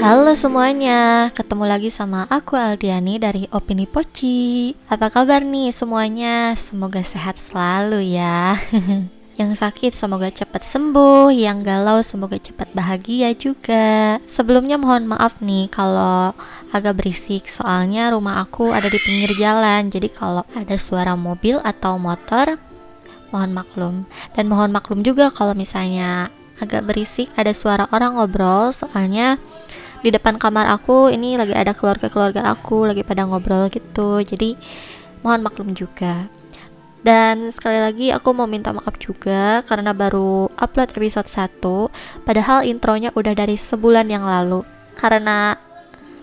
Halo 0.00 0.32
semuanya, 0.32 1.28
ketemu 1.36 1.68
lagi 1.68 1.92
sama 1.92 2.24
aku 2.32 2.56
Aldiani 2.56 3.20
dari 3.20 3.44
Opini 3.52 3.84
Poci. 3.84 4.72
Apa 4.88 5.12
kabar 5.12 5.44
nih 5.44 5.76
semuanya? 5.76 6.56
Semoga 6.56 7.04
sehat 7.04 7.36
selalu 7.36 8.16
ya. 8.16 8.56
yang 9.40 9.52
sakit 9.52 9.92
semoga 9.92 10.32
cepat 10.32 10.64
sembuh, 10.64 11.28
yang 11.36 11.60
galau 11.60 12.00
semoga 12.00 12.40
cepat 12.40 12.72
bahagia 12.72 13.36
juga. 13.36 14.16
Sebelumnya 14.24 14.80
mohon 14.80 15.04
maaf 15.04 15.36
nih 15.44 15.68
kalau 15.68 16.32
agak 16.72 16.96
berisik, 17.04 17.52
soalnya 17.52 18.08
rumah 18.16 18.40
aku 18.40 18.72
ada 18.72 18.88
di 18.88 18.96
pinggir 18.96 19.36
jalan. 19.36 19.92
Jadi 19.92 20.08
kalau 20.16 20.48
ada 20.56 20.80
suara 20.80 21.12
mobil 21.12 21.60
atau 21.60 22.00
motor, 22.00 22.56
mohon 23.36 23.52
maklum. 23.52 24.08
Dan 24.32 24.48
mohon 24.48 24.72
maklum 24.72 25.04
juga 25.04 25.28
kalau 25.28 25.52
misalnya 25.52 26.32
agak 26.56 26.88
berisik 26.88 27.28
ada 27.36 27.52
suara 27.52 27.84
orang 27.92 28.16
ngobrol, 28.16 28.72
soalnya 28.72 29.40
di 30.00 30.08
depan 30.08 30.40
kamar 30.40 30.64
aku 30.72 31.12
ini 31.12 31.36
lagi 31.36 31.52
ada 31.52 31.76
keluarga-keluarga 31.76 32.48
aku 32.48 32.88
lagi 32.88 33.04
pada 33.04 33.28
ngobrol 33.28 33.68
gitu. 33.68 34.24
Jadi 34.24 34.56
mohon 35.20 35.44
maklum 35.44 35.76
juga. 35.76 36.28
Dan 37.00 37.48
sekali 37.48 37.80
lagi 37.80 38.12
aku 38.12 38.36
mau 38.36 38.44
minta 38.44 38.76
maaf 38.76 39.00
juga 39.00 39.64
karena 39.64 39.96
baru 39.96 40.52
upload 40.60 40.92
episode 40.92 41.28
1 41.32 42.28
padahal 42.28 42.60
intronya 42.68 43.08
udah 43.16 43.32
dari 43.32 43.56
sebulan 43.56 44.08
yang 44.12 44.24
lalu. 44.24 44.64
Karena 45.00 45.56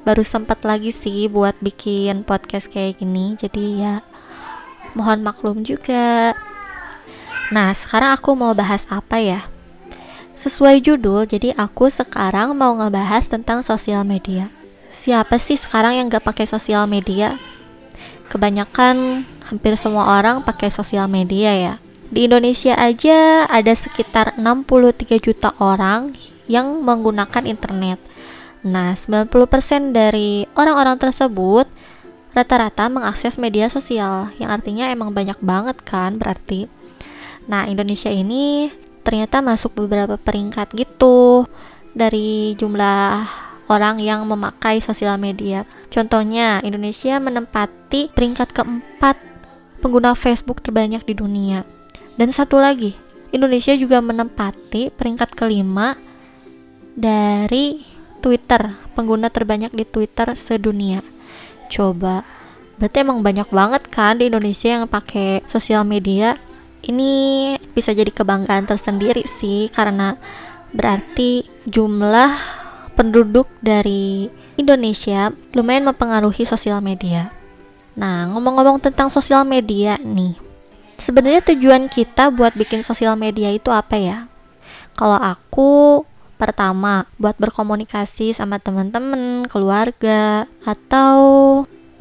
baru 0.06 0.22
sempat 0.22 0.62
lagi 0.62 0.94
sih 0.94 1.26
buat 1.28 1.58
bikin 1.66 2.22
podcast 2.24 2.70
kayak 2.70 3.02
gini 3.02 3.34
jadi 3.42 3.66
ya 3.74 3.96
mohon 4.94 5.26
maklum 5.26 5.66
juga. 5.66 6.38
Nah 7.50 7.74
sekarang 7.74 8.14
aku 8.14 8.38
mau 8.38 8.54
bahas 8.54 8.86
apa 8.94 9.18
ya 9.18 9.50
Sesuai 10.38 10.86
judul, 10.86 11.26
jadi 11.26 11.58
aku 11.58 11.90
sekarang 11.90 12.54
mau 12.54 12.78
ngebahas 12.78 13.26
tentang 13.26 13.66
sosial 13.66 14.06
media. 14.06 14.54
Siapa 14.94 15.42
sih 15.42 15.58
sekarang 15.58 15.98
yang 15.98 16.14
gak 16.14 16.30
pakai 16.30 16.46
sosial 16.46 16.86
media? 16.86 17.42
Kebanyakan 18.30 19.26
hampir 19.50 19.74
semua 19.82 20.22
orang 20.22 20.46
pakai 20.46 20.70
sosial 20.70 21.10
media 21.10 21.58
ya. 21.58 21.74
Di 22.14 22.30
Indonesia 22.30 22.78
aja 22.78 23.50
ada 23.50 23.74
sekitar 23.74 24.38
63 24.38 25.18
juta 25.18 25.58
orang 25.58 26.14
yang 26.46 26.86
menggunakan 26.86 27.42
internet. 27.50 27.98
Nah, 28.62 28.94
90% 28.94 29.90
dari 29.90 30.46
orang-orang 30.54 31.02
tersebut 31.02 31.66
rata-rata 32.38 32.86
mengakses 32.94 33.42
media 33.42 33.74
sosial, 33.74 34.30
yang 34.38 34.54
artinya 34.54 34.86
emang 34.94 35.18
banyak 35.18 35.42
banget 35.42 35.82
kan 35.82 36.22
berarti. 36.22 36.70
Nah, 37.50 37.66
Indonesia 37.66 38.14
ini 38.14 38.70
ternyata 39.08 39.40
masuk 39.40 39.72
beberapa 39.72 40.20
peringkat 40.20 40.76
gitu 40.76 41.48
dari 41.96 42.60
jumlah 42.60 43.24
orang 43.72 44.04
yang 44.04 44.28
memakai 44.28 44.84
sosial 44.84 45.16
media. 45.16 45.64
Contohnya, 45.88 46.60
Indonesia 46.60 47.16
menempati 47.16 48.12
peringkat 48.12 48.52
keempat 48.52 49.16
pengguna 49.80 50.12
Facebook 50.12 50.60
terbanyak 50.60 51.08
di 51.08 51.16
dunia. 51.16 51.64
Dan 52.20 52.36
satu 52.36 52.60
lagi, 52.60 53.00
Indonesia 53.32 53.72
juga 53.80 54.04
menempati 54.04 54.92
peringkat 54.92 55.40
kelima 55.40 55.96
dari 56.92 57.88
Twitter, 58.20 58.76
pengguna 58.92 59.32
terbanyak 59.32 59.72
di 59.72 59.88
Twitter 59.88 60.36
sedunia. 60.36 61.00
Coba, 61.72 62.28
berarti 62.76 63.08
emang 63.08 63.24
banyak 63.24 63.48
banget 63.56 63.88
kan 63.88 64.20
di 64.20 64.28
Indonesia 64.28 64.68
yang 64.68 64.84
pakai 64.92 65.48
sosial 65.48 65.88
media 65.88 66.36
ini 66.86 67.56
bisa 67.74 67.94
jadi 67.94 68.10
kebanggaan 68.10 68.70
tersendiri 68.70 69.26
sih 69.40 69.72
karena 69.74 70.18
berarti 70.76 71.48
jumlah 71.66 72.38
penduduk 72.98 73.48
dari 73.62 74.28
Indonesia 74.58 75.30
lumayan 75.54 75.86
mempengaruhi 75.86 76.44
sosial 76.44 76.82
media. 76.82 77.30
Nah, 77.98 78.30
ngomong-ngomong 78.34 78.82
tentang 78.82 79.10
sosial 79.10 79.46
media 79.46 79.98
nih. 80.02 80.38
Sebenarnya 80.98 81.46
tujuan 81.54 81.86
kita 81.90 82.34
buat 82.34 82.58
bikin 82.58 82.82
sosial 82.82 83.14
media 83.14 83.54
itu 83.54 83.70
apa 83.70 83.98
ya? 83.98 84.18
Kalau 84.98 85.18
aku 85.18 86.02
pertama 86.42 87.06
buat 87.22 87.38
berkomunikasi 87.38 88.34
sama 88.34 88.58
teman-teman, 88.58 89.46
keluarga, 89.50 90.50
atau 90.66 91.18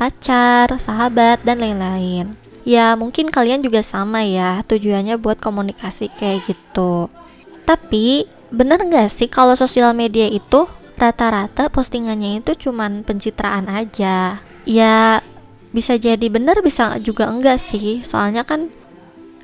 pacar, 0.01 0.77
sahabat 0.81 1.45
dan 1.45 1.61
lain-lain. 1.61 2.37
Ya 2.67 2.99
mungkin 2.99 3.31
kalian 3.31 3.63
juga 3.63 3.87
sama 3.87 4.27
ya 4.27 4.67
tujuannya 4.67 5.23
buat 5.23 5.39
komunikasi 5.39 6.11
kayak 6.19 6.51
gitu. 6.51 7.07
Tapi 7.63 8.27
bener 8.51 8.83
gak 8.91 9.11
sih 9.15 9.31
kalau 9.31 9.55
sosial 9.55 9.95
media 9.95 10.27
itu 10.27 10.67
rata-rata 10.99 11.71
postingannya 11.71 12.43
itu 12.43 12.67
cuman 12.67 13.07
pencitraan 13.07 13.71
aja? 13.71 14.43
Ya 14.67 15.23
bisa 15.71 15.95
jadi 15.95 16.27
bener 16.27 16.59
bisa 16.65 16.97
juga 17.05 17.29
enggak 17.29 17.61
sih 17.61 18.01
soalnya 18.01 18.49
kan 18.49 18.73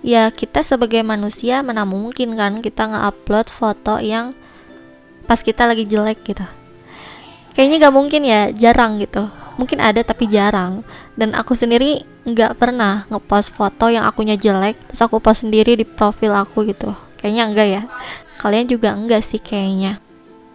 ya 0.01 0.33
kita 0.33 0.65
sebagai 0.65 1.05
manusia 1.05 1.61
mana 1.61 1.85
mungkin 1.85 2.35
kan 2.41 2.65
kita 2.65 2.89
nge-upload 2.89 3.53
foto 3.53 4.01
yang 4.01 4.33
pas 5.29 5.45
kita 5.45 5.69
lagi 5.69 5.85
jelek 5.85 6.25
gitu 6.25 6.43
kayaknya 7.53 7.89
gak 7.89 7.95
mungkin 7.95 8.23
ya 8.25 8.51
jarang 8.53 9.01
gitu. 9.01 9.29
Mungkin 9.61 9.79
ada 9.79 10.01
tapi 10.01 10.29
jarang. 10.29 10.85
Dan 11.13 11.37
aku 11.37 11.53
sendiri 11.53 12.09
nggak 12.23 12.55
pernah 12.57 13.03
ngepost 13.11 13.51
foto 13.51 13.91
yang 13.91 14.07
akunya 14.07 14.39
jelek 14.39 14.79
terus 14.87 15.03
aku 15.03 15.19
post 15.19 15.43
sendiri 15.43 15.75
di 15.75 15.85
profil 15.85 16.33
aku 16.33 16.65
gitu. 16.71 16.95
Kayaknya 17.19 17.43
enggak 17.51 17.69
ya. 17.69 17.83
Kalian 18.39 18.67
juga 18.71 18.95
enggak 18.95 19.23
sih 19.27 19.43
kayaknya. 19.43 19.99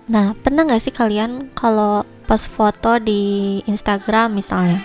Nah 0.08 0.34
pernah 0.34 0.64
nggak 0.64 0.82
sih 0.82 0.94
kalian 0.96 1.52
kalau 1.54 2.08
post 2.26 2.48
foto 2.56 2.98
di 2.98 3.60
Instagram 3.68 4.34
misalnya? 4.34 4.82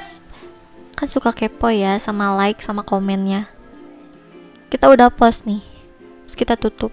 Kan 0.99 1.09
suka 1.09 1.33
kepo 1.33 1.71
ya 1.71 1.97
sama 2.03 2.35
like 2.37 2.61
sama 2.61 2.85
komennya. 2.85 3.49
Kita 4.69 4.91
udah 4.91 5.09
post 5.09 5.47
nih 5.49 5.63
terus 6.27 6.37
kita 6.37 6.55
tutup. 6.59 6.93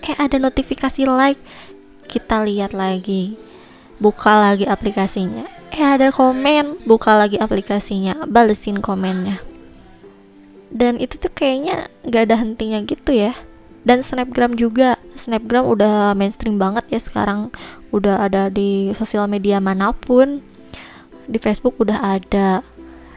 Eh 0.00 0.14
ada 0.14 0.38
notifikasi 0.38 1.04
like. 1.04 1.42
Kita 2.08 2.40
lihat 2.40 2.72
lagi 2.72 3.36
buka 3.98 4.50
lagi 4.50 4.64
aplikasinya. 4.64 5.46
Eh 5.74 5.84
ada 5.84 6.08
komen. 6.14 6.82
Buka 6.86 7.18
lagi 7.18 7.36
aplikasinya. 7.36 8.26
Balesin 8.26 8.80
komennya. 8.80 9.42
Dan 10.72 11.00
itu 11.00 11.16
tuh 11.20 11.32
kayaknya 11.32 11.88
gak 12.08 12.30
ada 12.30 12.36
hentinya 12.40 12.78
gitu 12.86 13.12
ya. 13.12 13.34
Dan 13.84 14.02
snapgram 14.02 14.56
juga. 14.56 14.96
Snapgram 15.18 15.66
udah 15.66 16.14
mainstream 16.14 16.56
banget 16.56 16.86
ya 16.88 17.00
sekarang. 17.02 17.52
Udah 17.90 18.24
ada 18.24 18.48
di 18.48 18.94
sosial 18.94 19.26
media 19.26 19.60
mana 19.60 19.92
pun. 19.92 20.40
Di 21.28 21.36
Facebook 21.42 21.76
udah 21.82 22.18
ada. 22.18 22.64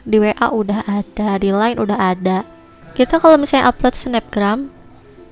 Di 0.04 0.18
WA 0.18 0.48
udah 0.52 0.84
ada. 0.86 1.40
Di 1.40 1.50
Line 1.54 1.80
udah 1.80 1.98
ada. 1.98 2.44
Kita 2.92 3.24
kalau 3.24 3.40
misalnya 3.40 3.72
upload 3.72 3.96
snapgram 3.96 4.68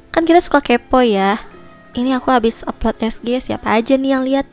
kan 0.09 0.23
kita 0.23 0.39
suka 0.39 0.63
kepo 0.63 1.03
ya. 1.03 1.43
Ini 1.93 2.21
aku 2.21 2.31
habis 2.31 2.63
upload 2.63 2.95
SG 3.01 3.43
siapa 3.43 3.75
aja 3.75 3.97
nih 3.97 4.11
yang 4.15 4.23
lihat 4.23 4.47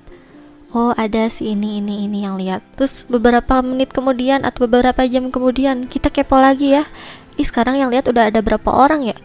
oh 0.75 0.91
ada 0.97 1.29
si 1.31 1.55
ini 1.55 1.79
ini 1.79 2.07
ini 2.09 2.25
yang 2.25 2.41
lihat. 2.41 2.63
Terus 2.75 3.07
beberapa 3.07 3.63
menit 3.63 3.93
kemudian 3.95 4.43
atau 4.43 4.67
beberapa 4.67 5.05
jam 5.07 5.31
kemudian 5.31 5.87
kita 5.87 6.11
kepo 6.11 6.39
lagi 6.39 6.79
ya. 6.81 6.85
Ih 7.37 7.47
sekarang 7.47 7.77
yang 7.77 7.93
lihat 7.93 8.09
udah 8.09 8.33
ada 8.33 8.41
berapa 8.41 8.71
orang 8.73 9.13
ya? 9.13 9.17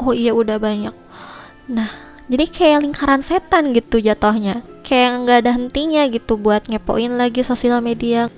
Oh 0.00 0.14
iya 0.14 0.32
udah 0.32 0.56
banyak. 0.56 0.94
Nah 1.70 1.90
jadi 2.28 2.44
kayak 2.48 2.84
lingkaran 2.84 3.22
setan 3.22 3.70
gitu 3.76 4.00
jatuhnya. 4.00 4.64
Kayak 4.84 5.10
nggak 5.24 5.38
ada 5.44 5.50
hentinya 5.56 6.02
gitu 6.08 6.40
buat 6.40 6.64
ngepoin 6.66 7.14
lagi 7.20 7.44
sosial 7.44 7.84
media. 7.84 8.32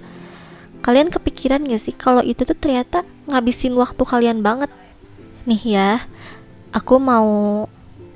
Kalian 0.80 1.12
kepikiran 1.12 1.68
gak 1.68 1.82
sih 1.84 1.92
kalau 1.92 2.24
itu 2.24 2.40
tuh 2.40 2.56
ternyata 2.56 3.04
ngabisin 3.28 3.76
waktu 3.76 4.00
kalian 4.00 4.40
banget? 4.40 4.72
Nih 5.44 5.60
ya 5.76 6.08
aku 6.72 6.96
mau 6.96 7.66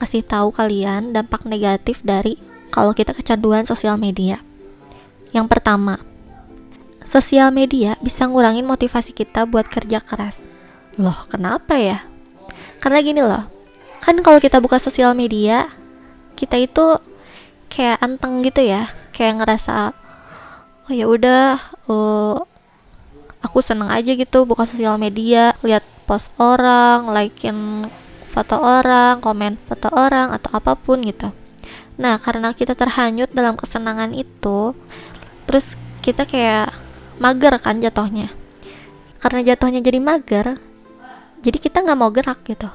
kasih 0.01 0.25
tahu 0.27 0.51
kalian 0.51 1.15
dampak 1.15 1.47
negatif 1.47 2.01
dari 2.03 2.41
kalau 2.75 2.91
kita 2.91 3.15
kecanduan 3.15 3.63
sosial 3.63 3.95
media. 3.95 4.43
Yang 5.31 5.47
pertama, 5.47 6.03
sosial 7.07 7.55
media 7.55 7.95
bisa 8.03 8.27
ngurangin 8.27 8.67
motivasi 8.67 9.15
kita 9.15 9.47
buat 9.47 9.71
kerja 9.71 10.03
keras. 10.03 10.43
Loh, 10.99 11.15
kenapa 11.31 11.79
ya? 11.79 12.03
Karena 12.83 12.99
gini 12.99 13.23
loh, 13.23 13.47
kan 14.03 14.19
kalau 14.27 14.43
kita 14.43 14.59
buka 14.59 14.83
sosial 14.83 15.15
media, 15.15 15.71
kita 16.35 16.59
itu 16.59 16.99
kayak 17.71 18.03
anteng 18.03 18.43
gitu 18.43 18.67
ya, 18.67 18.91
kayak 19.15 19.39
ngerasa 19.39 19.95
oh 20.85 20.93
ya 20.93 21.07
udah, 21.07 21.63
uh, 21.87 22.37
aku 23.39 23.63
seneng 23.63 23.89
aja 23.89 24.19
gitu 24.19 24.43
buka 24.51 24.67
sosial 24.67 24.99
media, 24.99 25.55
lihat 25.63 25.87
post 26.11 26.35
orang, 26.43 27.07
likein 27.15 27.87
foto 28.35 28.59
orang, 28.59 29.23
komen 29.23 29.63
foto 29.71 29.89
orang 29.95 30.35
atau 30.35 30.51
apa 30.59 30.75
pun 30.75 30.99
gitu. 31.07 31.31
Nah, 31.95 32.19
karena 32.19 32.51
kita 32.51 32.75
terhanyut 32.75 33.31
dalam 33.31 33.55
kesenangan 33.55 34.11
itu, 34.11 34.75
terus 35.47 35.79
kita 36.03 36.27
kayak 36.27 36.75
mager 37.23 37.55
kan 37.63 37.79
jatuhnya. 37.79 38.35
Karena 39.23 39.41
jatuhnya 39.55 39.81
jadi 39.81 39.99
mager, 40.03 40.59
jadi 41.41 41.59
kita 41.61 41.87
nggak 41.87 41.99
mau 41.99 42.11
gerak 42.11 42.43
gitu. 42.45 42.69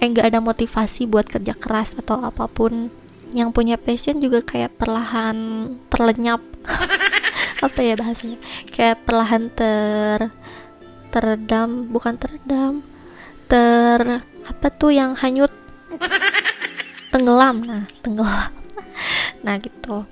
Eh 0.00 0.08
nggak 0.08 0.32
ada 0.32 0.40
motivasi 0.40 1.04
buat 1.08 1.28
kerja 1.28 1.52
keras 1.56 1.96
atau 1.96 2.20
apa 2.20 2.48
pun 2.48 2.88
yang 3.34 3.50
punya 3.50 3.76
passion 3.76 4.22
juga 4.22 4.40
kayak 4.44 4.78
perlahan 4.78 5.36
terlenyap 5.90 6.38
apa 7.66 7.80
ya 7.82 7.98
bahasanya 7.98 8.38
kayak 8.70 9.02
perlahan 9.02 9.50
ter 9.50 10.30
teredam 11.10 11.90
bukan 11.90 12.14
teredam 12.14 12.86
ter 13.50 14.22
apa 14.46 14.66
tuh 14.70 14.94
yang 14.94 15.18
hanyut 15.18 15.50
tenggelam. 17.16 17.56
Nah 17.64 17.82
tenggelam. 18.04 18.52
Nah 19.44 19.60
gitu. 19.60 20.08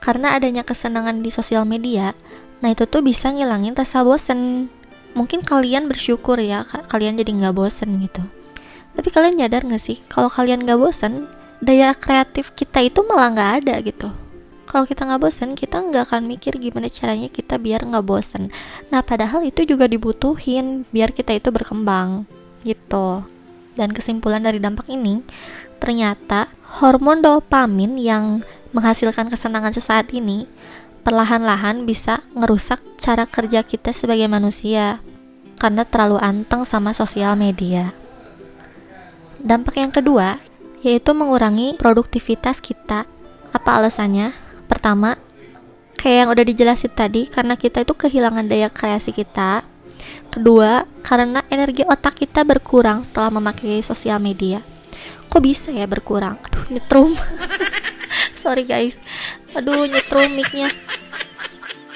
Karena 0.00 0.32
adanya 0.36 0.64
kesenangan 0.64 1.20
di 1.20 1.28
sosial 1.32 1.64
media 1.68 2.16
nah 2.60 2.68
itu 2.68 2.84
tuh 2.84 3.00
bisa 3.00 3.32
ngilangin 3.32 3.72
rasa 3.72 4.04
bosen. 4.04 4.68
Mungkin 5.16 5.40
kalian 5.42 5.88
bersyukur 5.88 6.36
ya 6.38 6.62
kalian 6.64 7.16
jadi 7.16 7.32
nggak 7.32 7.56
bosen 7.56 7.96
gitu. 8.04 8.20
Tapi 8.94 9.08
kalian 9.08 9.40
nyadar 9.40 9.64
nggak 9.64 9.80
sih 9.80 9.98
kalau 10.12 10.28
kalian 10.28 10.68
nggak 10.68 10.76
bosen 10.76 11.24
daya 11.60 11.92
kreatif 11.92 12.52
kita 12.56 12.84
itu 12.84 13.00
malah 13.04 13.32
nggak 13.32 13.52
ada 13.64 13.74
gitu. 13.80 14.08
Kalau 14.70 14.86
kita 14.86 15.02
nggak 15.02 15.20
bosen 15.20 15.58
kita 15.58 15.82
nggak 15.82 16.12
akan 16.12 16.30
mikir 16.30 16.54
gimana 16.56 16.86
caranya 16.86 17.26
kita 17.26 17.58
biar 17.58 17.82
nggak 17.84 18.06
bosen. 18.06 18.54
Nah 18.92 19.02
padahal 19.02 19.42
itu 19.42 19.66
juga 19.66 19.90
dibutuhin 19.90 20.86
biar 20.94 21.10
kita 21.10 21.34
itu 21.34 21.50
berkembang 21.50 22.24
gitu. 22.62 23.24
Dan 23.74 23.90
kesimpulan 23.90 24.44
dari 24.44 24.60
dampak 24.62 24.86
ini 24.92 25.24
ternyata 25.80 26.52
hormon 26.78 27.24
dopamin 27.24 27.96
yang 27.96 28.44
menghasilkan 28.76 29.32
kesenangan 29.32 29.74
sesaat 29.74 30.12
ini 30.14 30.46
perlahan-lahan 31.02 31.88
bisa 31.88 32.20
ngerusak 32.36 32.78
cara 33.00 33.24
kerja 33.24 33.64
kita 33.64 33.90
sebagai 33.90 34.28
manusia 34.28 35.00
karena 35.56 35.88
terlalu 35.88 36.20
anteng 36.20 36.68
sama 36.68 36.92
sosial 36.92 37.34
media. 37.34 37.96
Dampak 39.40 39.80
yang 39.80 39.90
kedua 39.90 40.38
yaitu 40.80 41.12
mengurangi 41.12 41.76
produktivitas 41.76 42.60
kita. 42.60 43.04
Apa 43.52 43.80
alasannya? 43.80 44.32
Pertama, 44.64 45.20
kayak 46.00 46.16
yang 46.24 46.30
udah 46.32 46.44
dijelasin 46.44 46.92
tadi, 46.92 47.28
karena 47.28 47.54
kita 47.56 47.84
itu 47.84 47.92
kehilangan 47.92 48.48
daya 48.48 48.72
kreasi 48.72 49.12
kita. 49.12 49.64
Kedua, 50.32 50.88
karena 51.04 51.44
energi 51.52 51.84
otak 51.84 52.16
kita 52.24 52.46
berkurang 52.46 53.04
setelah 53.04 53.28
memakai 53.28 53.84
sosial 53.84 54.22
media. 54.22 54.64
Kok 55.30 55.42
bisa 55.42 55.70
ya 55.70 55.86
berkurang? 55.86 56.36
Aduh, 56.42 56.66
nyetrum. 56.68 57.14
Sorry 58.42 58.66
guys. 58.66 58.98
Aduh, 59.54 59.86
nyetrum 59.86 60.34
mic-nya. 60.34 60.68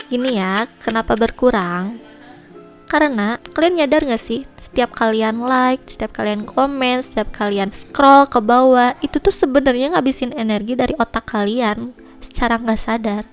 Gini 0.07 0.39
ya, 0.39 0.71
kenapa 0.81 1.19
berkurang? 1.19 1.99
Karena 2.87 3.43
kalian 3.51 3.83
nyadar 3.83 4.07
gak 4.07 4.23
sih, 4.23 4.47
setiap 4.55 4.95
kalian 4.95 5.43
like, 5.43 5.83
setiap 5.91 6.15
kalian 6.15 6.47
komen, 6.47 7.03
setiap 7.03 7.35
kalian 7.35 7.75
scroll 7.75 8.31
ke 8.31 8.39
bawah, 8.39 8.95
itu 9.03 9.19
tuh 9.19 9.35
sebenarnya 9.35 9.99
ngabisin 9.99 10.31
energi 10.31 10.79
dari 10.79 10.95
otak 10.95 11.27
kalian 11.27 11.91
secara 12.25 12.57
nggak 12.57 12.81
sadar 12.81 13.25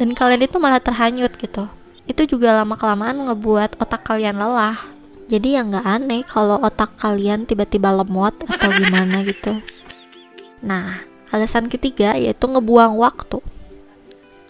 dan 0.00 0.16
kalian 0.16 0.48
itu 0.48 0.56
malah 0.56 0.80
terhanyut 0.80 1.36
gitu 1.36 1.68
itu 2.08 2.24
juga 2.24 2.56
lama 2.56 2.74
kelamaan 2.80 3.28
ngebuat 3.28 3.76
otak 3.76 4.02
kalian 4.08 4.40
lelah 4.40 4.80
jadi 5.30 5.48
ya 5.56 5.62
nggak 5.62 5.86
aneh 5.86 6.26
kalau 6.26 6.58
otak 6.58 6.98
kalian 6.98 7.46
tiba-tiba 7.46 7.94
lemot 7.94 8.34
atau 8.50 8.70
gimana 8.74 9.22
gitu. 9.22 9.54
Nah 10.66 11.06
alasan 11.30 11.70
ketiga 11.70 12.18
yaitu 12.18 12.50
ngebuang 12.50 12.98
waktu. 12.98 13.38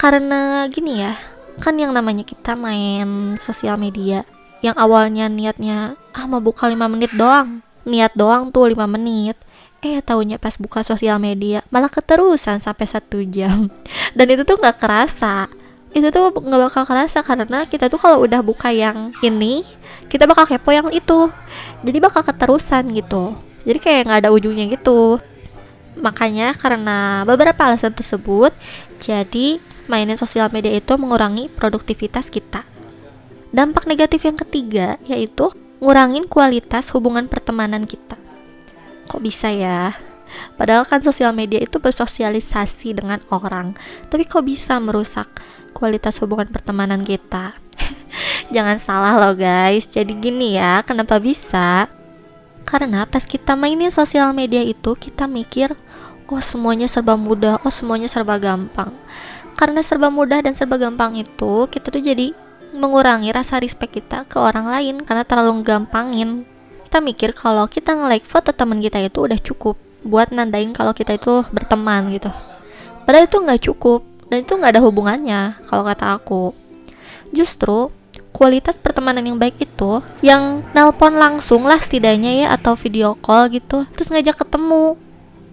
Karena 0.01 0.65
gini 0.73 1.05
ya 1.05 1.21
kan 1.61 1.77
yang 1.77 1.93
namanya 1.93 2.25
kita 2.25 2.57
main 2.57 3.37
sosial 3.37 3.77
media 3.77 4.25
yang 4.65 4.73
awalnya 4.81 5.29
niatnya 5.29 6.01
ah 6.17 6.25
mau 6.25 6.41
buka 6.41 6.65
5 6.65 6.81
menit 6.89 7.13
doang. 7.13 7.61
Niat 7.85 8.17
doang 8.17 8.49
tuh 8.49 8.73
5 8.73 8.89
menit. 8.89 9.37
Eh 9.85 10.01
tahunya 10.01 10.41
pas 10.41 10.57
buka 10.57 10.81
sosial 10.81 11.21
media 11.21 11.61
malah 11.69 11.93
keterusan 11.93 12.65
sampai 12.65 12.89
satu 12.89 13.21
jam. 13.29 13.69
Dan 14.17 14.33
itu 14.33 14.49
tuh 14.49 14.57
nggak 14.57 14.81
kerasa. 14.81 15.53
Itu 15.93 16.09
tuh 16.09 16.33
nggak 16.33 16.73
bakal 16.73 16.89
kerasa 16.89 17.21
karena 17.21 17.69
kita 17.69 17.93
tuh 17.93 18.01
kalau 18.01 18.25
udah 18.25 18.41
buka 18.41 18.73
yang 18.73 19.13
ini 19.21 19.69
kita 20.11 20.27
bakal 20.27 20.45
kepo 20.45 20.75
yang 20.75 20.91
itu. 20.91 21.31
Jadi 21.87 21.99
bakal 22.03 22.27
keterusan 22.27 22.91
gitu. 22.93 23.39
Jadi 23.63 23.79
kayak 23.79 24.01
nggak 24.11 24.21
ada 24.27 24.31
ujungnya 24.35 24.67
gitu. 24.75 25.23
Makanya 25.95 26.59
karena 26.59 27.23
beberapa 27.23 27.63
alasan 27.63 27.95
tersebut 27.95 28.51
jadi 28.99 29.63
mainin 29.87 30.19
sosial 30.19 30.51
media 30.51 30.75
itu 30.75 30.99
mengurangi 30.99 31.47
produktivitas 31.47 32.27
kita. 32.27 32.67
Dampak 33.55 33.87
negatif 33.87 34.27
yang 34.27 34.39
ketiga 34.39 34.99
yaitu 35.07 35.51
ngurangin 35.79 36.27
kualitas 36.27 36.91
hubungan 36.91 37.31
pertemanan 37.31 37.87
kita. 37.87 38.19
Kok 39.07 39.23
bisa 39.23 39.51
ya 39.51 39.95
Padahal 40.55 40.87
kan 40.87 41.01
sosial 41.03 41.35
media 41.35 41.59
itu 41.59 41.81
bersosialisasi 41.81 42.97
dengan 42.97 43.21
orang. 43.33 43.75
Tapi 44.09 44.27
kok 44.27 44.47
bisa 44.47 44.79
merusak 44.79 45.29
kualitas 45.73 46.19
hubungan 46.23 46.51
pertemanan 46.51 47.03
kita? 47.03 47.57
Jangan 48.55 48.79
salah 48.79 49.15
loh 49.19 49.35
guys. 49.35 49.87
Jadi 49.89 50.17
gini 50.19 50.59
ya, 50.59 50.83
kenapa 50.87 51.19
bisa? 51.19 51.89
Karena 52.67 53.09
pas 53.09 53.25
kita 53.25 53.57
mainin 53.57 53.91
sosial 53.91 54.31
media 54.37 54.61
itu 54.61 54.93
Kita 54.93 55.25
mikir, 55.25 55.75
oh 56.29 56.45
semuanya 56.45 56.87
serba 56.87 57.17
mudah, 57.17 57.59
oh 57.65 57.73
semuanya 57.73 58.07
serba 58.07 58.37
gampang. 58.37 58.93
Karena 59.57 59.81
serba 59.81 60.13
mudah 60.13 60.45
dan 60.45 60.55
serba 60.55 60.81
gampang 60.81 61.19
itu 61.21 61.69
Kita 61.69 61.93
tuh 61.93 62.01
jadi 62.01 62.33
mengurangi 62.73 63.29
rasa 63.35 63.59
respect 63.61 63.93
kita 63.93 64.25
ke 64.25 64.39
orang 64.41 64.71
lain 64.71 65.03
Karena 65.05 65.27
terlalu 65.27 65.61
gampangin 65.67 66.49
kita 66.91 66.99
mikir 67.07 67.31
kalau 67.39 67.71
kita 67.71 67.95
nge-like 67.95 68.27
foto 68.27 68.51
teman 68.51 68.83
kita 68.83 68.99
itu 68.99 69.23
udah 69.23 69.39
cukup 69.39 69.79
buat 70.05 70.33
nandain 70.33 70.73
kalau 70.73 70.97
kita 70.97 71.17
itu 71.17 71.45
berteman 71.53 72.13
gitu. 72.15 72.31
Padahal 73.05 73.27
itu 73.27 73.37
nggak 73.41 73.61
cukup 73.67 74.01
dan 74.31 74.47
itu 74.47 74.53
nggak 74.55 74.79
ada 74.79 74.83
hubungannya 74.83 75.41
kalau 75.67 75.83
kata 75.83 76.17
aku. 76.17 76.55
Justru 77.35 77.91
kualitas 78.31 78.79
pertemanan 78.79 79.27
yang 79.27 79.37
baik 79.37 79.59
itu 79.59 80.01
yang 80.23 80.63
nelpon 80.73 81.19
langsung 81.19 81.67
lah 81.67 81.83
setidaknya 81.83 82.47
ya 82.47 82.55
atau 82.55 82.79
video 82.79 83.19
call 83.19 83.51
gitu 83.51 83.83
terus 83.91 84.07
ngajak 84.07 84.39
ketemu 84.47 84.95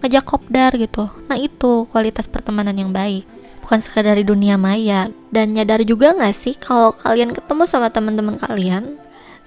ngajak 0.05 0.23
kopdar 0.23 0.71
gitu. 0.77 1.09
Nah 1.25 1.37
itu 1.37 1.89
kualitas 1.89 2.29
pertemanan 2.29 2.77
yang 2.77 2.93
baik 2.93 3.25
bukan 3.67 3.83
sekadar 3.83 4.15
di 4.15 4.23
dunia 4.23 4.55
maya. 4.55 5.11
Dan 5.27 5.51
nyadar 5.51 5.83
juga 5.83 6.15
nggak 6.15 6.35
sih 6.37 6.55
kalau 6.55 6.95
kalian 6.95 7.35
ketemu 7.35 7.67
sama 7.67 7.91
teman-teman 7.91 8.39
kalian 8.39 8.95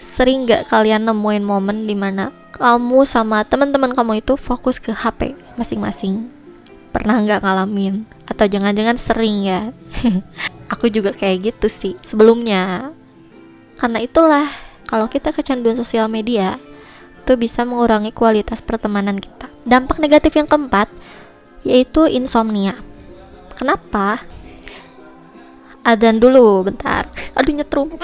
sering 0.00 0.48
gak 0.48 0.72
kalian 0.72 1.04
nemuin 1.04 1.44
momen 1.44 1.84
di 1.84 1.92
mana 1.92 2.32
kamu 2.56 3.04
sama 3.04 3.44
teman-teman 3.44 3.92
kamu 3.92 4.24
itu 4.24 4.34
fokus 4.40 4.80
ke 4.80 4.92
HP 4.92 5.36
masing-masing? 5.60 6.28
Pernah 6.90 7.22
nggak 7.22 7.40
ngalamin? 7.40 8.04
Atau 8.26 8.50
jangan-jangan 8.50 8.98
sering 8.98 9.46
ya? 9.46 9.70
Aku 10.72 10.90
juga 10.90 11.14
kayak 11.14 11.52
gitu 11.54 11.70
sih 11.70 11.94
sebelumnya. 12.04 12.92
Karena 13.80 14.02
itulah 14.02 14.50
kalau 14.88 15.06
kita 15.08 15.32
kecanduan 15.32 15.78
sosial 15.78 16.10
media 16.10 16.60
itu 17.20 17.32
bisa 17.38 17.64
mengurangi 17.64 18.12
kualitas 18.12 18.60
pertemanan 18.60 19.16
kita. 19.16 19.48
Dampak 19.64 19.96
negatif 19.96 20.36
yang 20.36 20.50
keempat 20.50 20.92
yaitu 21.64 22.08
insomnia. 22.08 22.80
Kenapa? 23.56 24.24
Adan 25.80 26.20
dulu 26.20 26.64
bentar. 26.64 27.08
Aduh 27.36 27.56
nyetrum. 27.56 27.96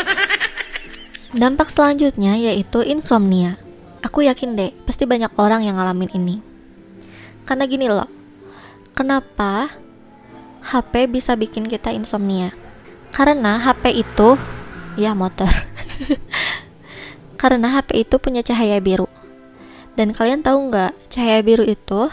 Dampak 1.37 1.69
selanjutnya 1.69 2.33
yaitu 2.41 2.81
insomnia. 2.81 3.61
Aku 4.01 4.25
yakin 4.25 4.57
deh, 4.57 4.73
pasti 4.89 5.05
banyak 5.05 5.37
orang 5.37 5.69
yang 5.69 5.77
ngalamin 5.77 6.09
ini. 6.17 6.37
Karena 7.45 7.69
gini 7.69 7.93
loh, 7.93 8.09
kenapa 8.97 9.69
HP 10.65 11.13
bisa 11.13 11.37
bikin 11.37 11.69
kita 11.69 11.93
insomnia? 11.93 12.57
Karena 13.13 13.61
HP 13.61 14.01
itu, 14.01 14.41
ya 14.97 15.13
motor. 15.13 15.53
Karena 17.41 17.69
HP 17.69 18.09
itu 18.09 18.17
punya 18.17 18.41
cahaya 18.41 18.81
biru. 18.81 19.05
Dan 19.93 20.17
kalian 20.17 20.41
tahu 20.41 20.73
nggak, 20.73 21.13
cahaya 21.13 21.45
biru 21.45 21.69
itu 21.69 22.09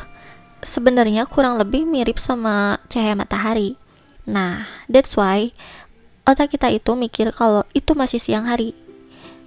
sebenarnya 0.67 1.31
kurang 1.31 1.55
lebih 1.55 1.87
mirip 1.87 2.19
sama 2.19 2.75
cahaya 2.91 3.15
matahari. 3.15 3.79
Nah, 4.27 4.67
that's 4.91 5.15
why 5.15 5.55
otak 6.27 6.59
kita 6.59 6.75
itu 6.75 6.91
mikir 6.91 7.31
kalau 7.31 7.63
itu 7.71 7.95
masih 7.95 8.19
siang 8.19 8.51
hari 8.51 8.82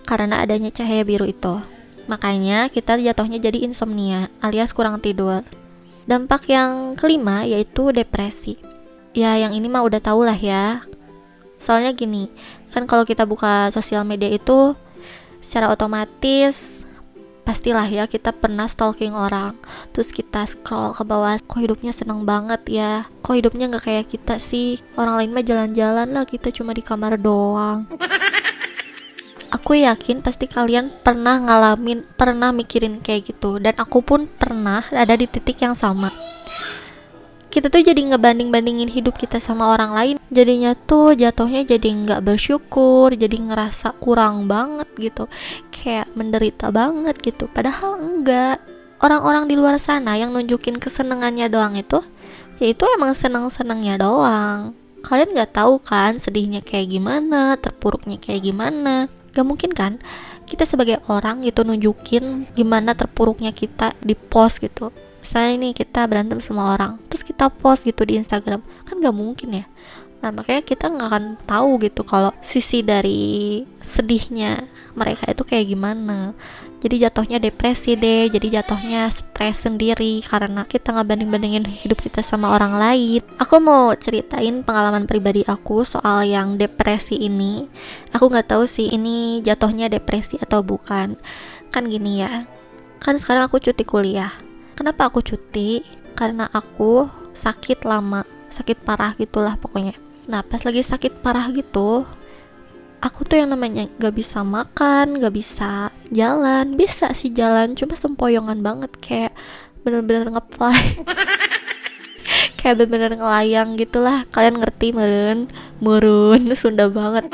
karena 0.07 0.41
adanya 0.41 0.71
cahaya 0.71 1.03
biru 1.03 1.27
itu. 1.27 1.61
Makanya 2.07 2.71
kita 2.71 2.95
jatuhnya 2.97 3.43
jadi 3.43 3.67
insomnia 3.67 4.31
alias 4.39 4.71
kurang 4.71 5.03
tidur. 5.03 5.43
Dampak 6.07 6.47
yang 6.47 6.95
kelima 6.95 7.43
yaitu 7.43 7.91
depresi. 7.91 8.57
Ya 9.11 9.35
yang 9.35 9.51
ini 9.53 9.67
mah 9.67 9.83
udah 9.83 9.99
tau 9.99 10.23
lah 10.23 10.39
ya. 10.39 10.87
Soalnya 11.59 11.91
gini, 11.99 12.31
kan 12.71 12.87
kalau 12.87 13.03
kita 13.03 13.27
buka 13.27 13.75
sosial 13.75 14.07
media 14.07 14.31
itu 14.31 14.79
secara 15.43 15.75
otomatis 15.75 16.77
pastilah 17.47 17.87
ya 17.87 18.11
kita 18.11 18.35
pernah 18.35 18.67
stalking 18.67 19.15
orang 19.15 19.55
terus 19.95 20.11
kita 20.11 20.51
scroll 20.51 20.91
ke 20.91 21.07
bawah 21.07 21.39
kok 21.39 21.63
hidupnya 21.63 21.95
seneng 21.95 22.27
banget 22.27 22.59
ya 22.67 23.07
kok 23.23 23.39
hidupnya 23.39 23.71
nggak 23.71 23.87
kayak 23.87 24.07
kita 24.11 24.43
sih 24.43 24.83
orang 24.99 25.23
lain 25.23 25.31
mah 25.31 25.47
jalan-jalan 25.47 26.11
lah 26.11 26.27
kita 26.27 26.51
cuma 26.51 26.75
di 26.75 26.83
kamar 26.83 27.15
doang 27.23 27.87
aku 29.51 29.83
yakin 29.83 30.23
pasti 30.23 30.47
kalian 30.51 30.91
pernah 31.03 31.39
ngalamin, 31.39 32.03
pernah 32.17 32.51
mikirin 32.51 33.03
kayak 33.03 33.35
gitu. 33.35 33.59
Dan 33.63 33.75
aku 33.79 34.03
pun 34.03 34.27
pernah 34.27 34.85
ada 34.93 35.15
di 35.15 35.27
titik 35.29 35.63
yang 35.63 35.75
sama. 35.75 36.11
kita 37.57 37.73
tuh 37.73 37.81
jadi 37.81 37.97
ngebanding-bandingin 37.97 38.93
hidup 38.93 39.17
kita 39.17 39.41
sama 39.41 39.73
orang 39.73 39.97
lain. 39.97 40.17
Jadinya 40.29 40.77
tuh 40.77 41.17
jatuhnya 41.17 41.65
jadi 41.65 41.89
nggak 41.89 42.21
bersyukur 42.21 43.17
jadi 43.17 43.33
ngerasa 43.33 43.97
kurang 43.97 44.45
banget 44.45 44.85
gitu. 45.01 45.25
Kayak 45.73 46.13
menderita 46.13 46.69
banget 46.69 47.17
gitu. 47.25 47.49
Padahal 47.49 47.97
enggak. 47.97 48.61
Orang-orang 49.01 49.49
di 49.49 49.57
luar 49.57 49.81
sana 49.81 50.21
yang 50.21 50.37
nunjukin 50.37 50.77
kesenangannya 50.77 51.49
doang 51.49 51.81
itu 51.81 52.05
ya 52.61 52.73
itu 52.73 52.85
emang 52.97 53.13
senang-senangnya 53.13 54.01
doang. 54.01 54.77
Kalian 55.05 55.37
nggak 55.37 55.53
tahu 55.55 55.79
kan 55.81 56.19
sedihnya 56.19 56.65
kayak 56.65 56.93
gimana 56.93 57.55
terpuruknya 57.61 58.19
kayak 58.19 58.43
gimana 58.53 59.07
gak 59.37 59.45
mungkin 59.45 59.77
kan? 59.77 60.01
Kita 60.49 60.65
sebagai 60.65 61.05
orang 61.13 61.45
gitu 61.45 61.61
nunjukin 61.61 62.49
gimana 62.57 62.97
terpuruknya 62.97 63.53
kita 63.53 63.93
di 64.01 64.17
post 64.17 64.65
gitu. 64.65 64.89
Misalnya 65.21 65.53
ini 65.61 65.69
kita 65.77 66.09
berantem 66.09 66.41
sama 66.41 66.73
orang 66.73 66.97
terus 67.13 67.21
kita 67.21 67.53
post 67.53 67.85
gitu 67.85 68.09
di 68.09 68.17
Instagram. 68.17 68.65
Kan 68.89 69.05
gak 69.05 69.13
mungkin 69.13 69.61
ya? 69.61 69.65
Nah 70.25 70.33
makanya 70.33 70.65
kita 70.65 70.89
nggak 70.89 71.09
akan 71.13 71.25
tahu 71.45 71.71
gitu 71.85 72.03
kalau 72.03 72.33
sisi 72.41 72.81
dari 72.81 73.63
sedihnya 73.85 74.65
mereka 74.97 75.29
itu 75.29 75.45
kayak 75.45 75.69
gimana 75.69 76.33
jadi 76.77 77.09
jatuhnya 77.09 77.41
depresi 77.41 77.97
deh 77.97 78.29
jadi 78.29 78.61
jatuhnya 78.61 79.09
stres 79.09 79.65
sendiri 79.65 80.21
karena 80.21 80.69
kita 80.69 80.93
nggak 80.93 81.07
banding 81.09 81.31
bandingin 81.33 81.65
hidup 81.65 82.05
kita 82.05 82.21
sama 82.21 82.53
orang 82.53 82.77
lain. 82.77 83.21
Aku 83.41 83.57
mau 83.59 83.97
ceritain 83.97 84.61
pengalaman 84.61 85.09
pribadi 85.09 85.41
aku 85.49 85.83
soal 85.89 86.29
yang 86.29 86.61
depresi 86.61 87.17
ini. 87.17 87.65
Aku 88.13 88.29
nggak 88.29 88.53
tahu 88.53 88.69
sih 88.69 88.93
ini 88.93 89.41
jatuhnya 89.41 89.89
depresi 89.89 90.37
atau 90.37 90.61
bukan. 90.61 91.17
Kan 91.73 91.89
gini 91.89 92.21
ya 92.21 92.45
kan 93.01 93.17
sekarang 93.21 93.49
aku 93.49 93.61
cuti 93.61 93.85
kuliah. 93.85 94.33
Kenapa 94.77 95.09
aku 95.09 95.25
cuti? 95.25 95.81
Karena 96.17 96.49
aku 96.53 97.09
sakit 97.37 97.85
lama 97.85 98.25
sakit 98.57 98.89
parah 98.89 99.13
gitulah 99.21 99.61
pokoknya. 99.61 99.93
Nah 100.27 100.41
pas 100.41 100.65
lagi 100.65 100.81
sakit 100.81 101.21
parah 101.21 101.53
gitu 101.53 102.09
aku 103.01 103.29
tuh 103.29 103.41
yang 103.41 103.53
namanya 103.53 103.89
gak 104.01 104.15
bisa 104.17 104.41
makan, 104.41 105.21
gak 105.21 105.35
bisa 105.35 105.93
jalan, 106.11 106.77
bisa 106.77 107.13
sih 107.13 107.33
jalan, 107.33 107.77
cuma 107.77 107.95
sempoyongan 107.99 108.61
banget 108.65 108.93
kayak 109.01 109.33
bener-bener 109.85 110.33
ngeplay. 110.33 111.01
kayak 112.59 112.83
bener-bener 112.83 113.21
ngelayang 113.21 113.79
gitulah, 113.79 114.27
kalian 114.33 114.59
ngerti 114.59 114.91
meren, 114.97 115.51
murun, 115.79 116.43
Sunda 116.59 116.89
banget. 116.91 117.31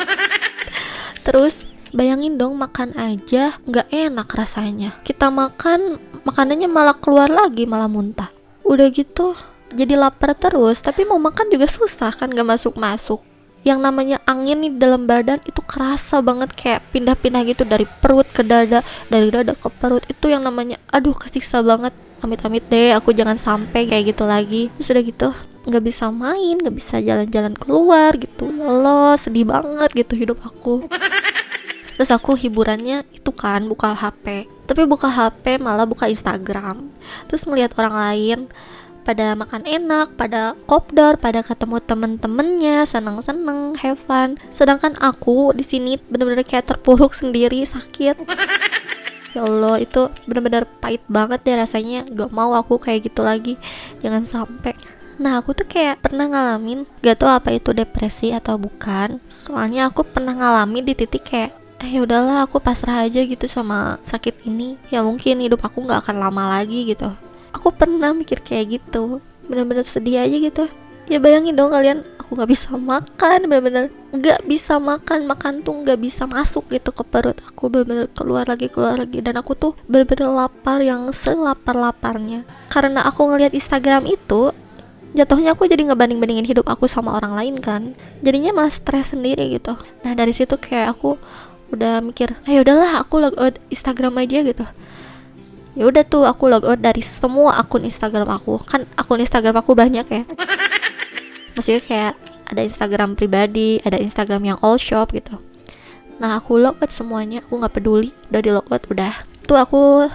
Terus 1.22 1.54
bayangin 1.94 2.36
dong 2.36 2.58
makan 2.58 2.92
aja 2.98 3.56
gak 3.64 3.88
enak 3.88 4.28
rasanya. 4.34 4.98
Kita 5.06 5.30
makan, 5.30 5.96
makanannya 6.26 6.68
malah 6.68 6.96
keluar 6.98 7.30
lagi, 7.30 7.64
malah 7.64 7.88
muntah. 7.88 8.28
Udah 8.62 8.90
gitu, 8.90 9.34
jadi 9.72 9.96
lapar 9.96 10.36
terus, 10.36 10.84
tapi 10.84 11.08
mau 11.08 11.18
makan 11.18 11.48
juga 11.48 11.66
susah 11.70 12.12
kan 12.12 12.28
gak 12.28 12.46
masuk-masuk 12.46 13.31
yang 13.62 13.78
namanya 13.78 14.18
angin 14.26 14.62
nih 14.62 14.74
dalam 14.74 15.06
badan 15.06 15.38
itu 15.46 15.62
kerasa 15.62 16.18
banget 16.18 16.50
kayak 16.58 16.82
pindah-pindah 16.90 17.42
gitu 17.46 17.62
dari 17.62 17.86
perut 17.86 18.26
ke 18.30 18.42
dada 18.42 18.82
dari 19.06 19.30
dada 19.30 19.54
ke 19.54 19.70
perut. 19.70 20.02
Itu 20.10 20.30
yang 20.30 20.42
namanya 20.42 20.82
aduh 20.90 21.14
kesiksa 21.14 21.62
banget. 21.62 21.94
Amit-amit 22.22 22.62
deh 22.70 22.94
aku 22.94 23.10
jangan 23.10 23.34
sampai 23.34 23.90
kayak 23.90 24.14
gitu 24.14 24.24
lagi. 24.26 24.70
Terus 24.78 24.90
udah 24.94 25.04
gitu 25.06 25.28
nggak 25.62 25.84
bisa 25.86 26.10
main 26.10 26.58
nggak 26.58 26.74
bisa 26.74 26.98
jalan-jalan 26.98 27.54
keluar 27.54 28.14
gitu. 28.18 28.50
Ya 28.50 28.66
Allah 28.66 29.14
sedih 29.18 29.46
banget 29.46 29.90
gitu 29.94 30.14
hidup 30.18 30.38
aku. 30.42 30.86
Terus 31.98 32.10
aku 32.10 32.34
hiburannya 32.34 33.06
itu 33.14 33.30
kan 33.30 33.62
buka 33.70 33.94
HP 33.94 34.50
tapi 34.72 34.88
buka 34.88 35.10
HP 35.10 35.60
malah 35.60 35.84
buka 35.84 36.08
Instagram. 36.08 36.88
Terus 37.28 37.44
ngelihat 37.44 37.76
orang 37.76 37.94
lain 37.98 38.38
pada 39.02 39.34
makan 39.34 39.66
enak, 39.66 40.14
pada 40.14 40.54
kopdar, 40.70 41.18
pada 41.18 41.42
ketemu 41.42 41.82
temen-temennya, 41.82 42.86
seneng-seneng, 42.86 43.74
have 43.78 44.00
fun. 44.06 44.38
Sedangkan 44.54 44.94
aku 45.02 45.52
di 45.52 45.66
sini 45.66 45.98
bener-bener 45.98 46.46
kayak 46.46 46.70
terpuruk 46.70 47.12
sendiri, 47.12 47.66
sakit. 47.66 48.16
Ya 49.32 49.48
Allah, 49.48 49.80
itu 49.80 50.12
bener-bener 50.28 50.68
pahit 50.80 51.00
banget 51.08 51.40
deh 51.42 51.56
rasanya. 51.56 52.04
Gak 52.04 52.30
mau 52.36 52.52
aku 52.52 52.76
kayak 52.76 53.08
gitu 53.12 53.24
lagi. 53.24 53.56
Jangan 54.04 54.28
sampai. 54.28 54.76
Nah 55.20 55.40
aku 55.40 55.52
tuh 55.52 55.68
kayak 55.68 56.00
pernah 56.00 56.24
ngalamin 56.24 56.88
Gak 57.04 57.20
tau 57.20 57.28
apa 57.28 57.52
itu 57.52 57.76
depresi 57.76 58.32
atau 58.32 58.56
bukan 58.56 59.20
Soalnya 59.28 59.92
aku 59.92 60.08
pernah 60.08 60.32
ngalamin 60.32 60.88
di 60.88 60.96
titik 60.96 61.28
kayak 61.28 61.52
eh 61.82 61.98
ya 61.98 62.06
udahlah 62.06 62.46
aku 62.46 62.62
pasrah 62.62 63.02
aja 63.02 63.26
gitu 63.26 63.42
sama 63.50 63.98
sakit 64.06 64.46
ini 64.46 64.78
ya 64.86 65.02
mungkin 65.02 65.42
hidup 65.42 65.66
aku 65.66 65.82
nggak 65.82 66.06
akan 66.06 66.22
lama 66.22 66.54
lagi 66.54 66.86
gitu 66.86 67.10
aku 67.52 67.72
pernah 67.72 68.10
mikir 68.16 68.40
kayak 68.40 68.80
gitu. 68.80 69.20
Bener-bener 69.46 69.86
sedih 69.86 70.24
aja 70.24 70.36
gitu. 70.36 70.64
Ya 71.10 71.18
bayangin 71.18 71.58
dong 71.58 71.74
kalian 71.74 72.06
aku 72.16 72.38
nggak 72.38 72.50
bisa 72.50 72.72
makan 72.78 73.50
bener-bener 73.50 73.90
nggak 74.14 74.46
bisa 74.48 74.78
makan 74.78 75.26
makan 75.28 75.60
tuh 75.60 75.82
nggak 75.82 75.98
bisa 75.98 76.24
masuk 76.24 76.70
gitu 76.70 76.94
ke 76.94 77.02
perut 77.02 77.36
aku 77.42 77.68
bener-bener 77.68 78.06
keluar 78.14 78.48
lagi 78.48 78.70
keluar 78.72 78.96
lagi. 78.96 79.20
Dan 79.20 79.36
aku 79.36 79.52
tuh 79.52 79.72
bener-bener 79.90 80.30
lapar 80.30 80.80
yang 80.80 81.10
selapar 81.12 81.76
laparnya 81.76 82.48
karena 82.72 83.04
aku 83.04 83.28
ngelihat 83.28 83.52
Instagram 83.52 84.08
itu 84.08 84.54
jatuhnya 85.12 85.52
aku 85.52 85.68
jadi 85.68 85.92
ngebanding 85.92 86.24
bandingin 86.24 86.48
hidup 86.48 86.64
aku 86.64 86.88
sama 86.88 87.18
orang 87.20 87.36
lain 87.36 87.54
kan. 87.60 87.92
Jadinya 88.24 88.56
malah 88.56 88.72
stres 88.72 89.12
sendiri 89.12 89.60
gitu. 89.60 89.76
Nah 90.06 90.16
dari 90.16 90.32
situ 90.32 90.56
kayak 90.56 90.96
aku 90.96 91.20
udah 91.72 92.04
mikir 92.04 92.36
ayo 92.44 92.60
udahlah 92.60 93.00
aku 93.00 93.24
out 93.24 93.56
Instagram 93.72 94.20
aja 94.20 94.44
gitu 94.44 94.64
ya 95.72 95.88
udah 95.88 96.04
tuh 96.04 96.28
aku 96.28 96.52
log 96.52 96.64
out 96.68 96.80
dari 96.80 97.00
semua 97.00 97.56
akun 97.56 97.84
Instagram 97.84 98.28
aku. 98.28 98.60
Kan 98.64 98.84
akun 98.96 99.20
Instagram 99.20 99.60
aku 99.60 99.72
banyak 99.72 100.06
ya. 100.06 100.22
Maksudnya 101.56 101.82
kayak 101.84 102.12
ada 102.52 102.60
Instagram 102.60 103.16
pribadi 103.16 103.80
ada 103.80 103.96
Instagram 103.96 104.44
yang 104.44 104.58
all 104.60 104.76
shop 104.76 105.16
gitu. 105.16 105.40
Nah 106.20 106.38
aku 106.38 106.60
log 106.60 106.76
out 106.78 106.92
semuanya. 106.92 107.40
Aku 107.48 107.56
nggak 107.56 107.74
peduli. 107.80 108.12
Udah 108.28 108.40
di 108.44 108.50
log 108.52 108.68
out 108.68 108.84
udah. 108.92 109.14
Tuh 109.48 109.58
aku 109.58 110.06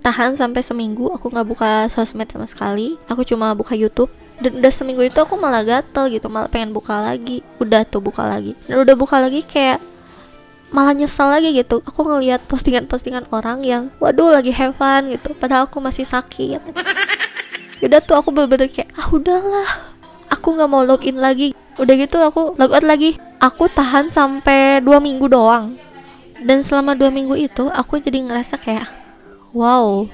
tahan 0.00 0.40
sampai 0.40 0.64
seminggu. 0.64 1.12
Aku 1.12 1.28
nggak 1.28 1.46
buka 1.46 1.70
sosmed 1.92 2.28
sama 2.32 2.48
sekali. 2.48 2.96
Aku 3.06 3.22
cuma 3.22 3.52
buka 3.52 3.76
YouTube. 3.76 4.10
Dan 4.36 4.60
udah 4.60 4.72
seminggu 4.72 5.00
itu 5.00 5.16
aku 5.16 5.36
malah 5.36 5.64
gatel 5.64 6.12
gitu. 6.12 6.28
Malah 6.28 6.48
pengen 6.48 6.72
buka 6.72 6.98
lagi. 6.98 7.40
Udah 7.60 7.84
tuh 7.88 8.00
buka 8.04 8.24
lagi. 8.24 8.52
Dan 8.68 8.84
udah 8.84 8.94
buka 8.96 9.20
lagi 9.20 9.44
kayak 9.44 9.80
malah 10.74 10.94
nyesel 10.96 11.30
lagi 11.30 11.54
gitu. 11.54 11.82
Aku 11.86 12.02
ngelihat 12.06 12.44
postingan-postingan 12.50 13.30
orang 13.30 13.62
yang 13.62 13.92
waduh 14.02 14.32
lagi 14.34 14.50
have 14.50 14.74
fun 14.78 15.10
gitu. 15.12 15.34
Padahal 15.36 15.70
aku 15.70 15.78
masih 15.78 16.06
sakit. 16.06 16.62
Udah 17.84 18.00
tuh 18.00 18.16
aku 18.18 18.32
bener-bener 18.32 18.72
kayak 18.72 18.90
ah 18.96 19.08
udahlah. 19.12 19.68
Aku 20.32 20.56
nggak 20.56 20.70
mau 20.70 20.82
login 20.82 21.20
lagi. 21.22 21.54
Udah 21.76 21.94
gitu 21.94 22.18
aku 22.24 22.56
logout 22.56 22.82
lagi. 22.82 23.20
Aku 23.38 23.68
tahan 23.68 24.10
sampai 24.10 24.80
dua 24.80 24.98
minggu 24.98 25.28
doang. 25.28 25.76
Dan 26.40 26.64
selama 26.64 26.96
dua 26.96 27.12
minggu 27.12 27.36
itu 27.36 27.68
aku 27.68 28.00
jadi 28.00 28.20
ngerasa 28.24 28.60
kayak 28.60 28.88
wow 29.56 30.04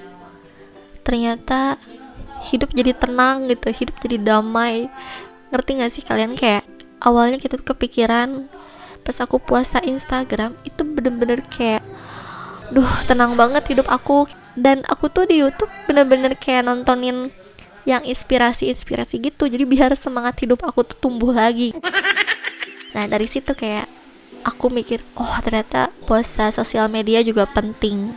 ternyata 1.03 1.83
hidup 2.47 2.71
jadi 2.71 2.95
tenang 2.95 3.51
gitu 3.51 3.71
hidup 3.71 3.97
jadi 3.99 4.17
damai. 4.19 4.91
Ngerti 5.51 5.71
gak 5.83 5.93
sih 5.93 6.03
kalian? 6.03 6.39
Kayak 6.39 6.65
awalnya 7.03 7.39
kita 7.39 7.59
tuh 7.59 7.75
kepikiran 7.75 8.47
pas 9.03 9.19
aku 9.21 9.43
puasa 9.43 9.83
Instagram 9.83 10.55
itu 10.63 10.83
bener-bener 10.87 11.43
kayak 11.47 11.83
duh 12.73 12.89
tenang 13.07 13.35
banget 13.35 13.67
hidup 13.75 13.91
aku. 13.91 14.27
Dan 14.53 14.85
aku 14.85 15.09
tuh 15.09 15.25
di 15.25 15.41
YouTube 15.41 15.73
bener-bener 15.89 16.37
kayak 16.37 16.69
nontonin 16.69 17.33
yang 17.89 18.05
inspirasi-inspirasi 18.05 19.19
gitu. 19.33 19.49
Jadi 19.49 19.65
biar 19.65 19.97
semangat 19.97 20.39
hidup 20.45 20.63
aku 20.63 20.85
tuh 20.87 20.97
tumbuh 21.01 21.33
lagi. 21.33 21.73
Nah 22.93 23.09
dari 23.09 23.25
situ 23.25 23.57
kayak 23.57 23.89
aku 24.45 24.69
mikir 24.69 25.01
oh 25.17 25.35
ternyata 25.41 25.89
puasa 26.05 26.53
sosial 26.53 26.91
media 26.93 27.25
juga 27.25 27.49
penting 27.49 28.13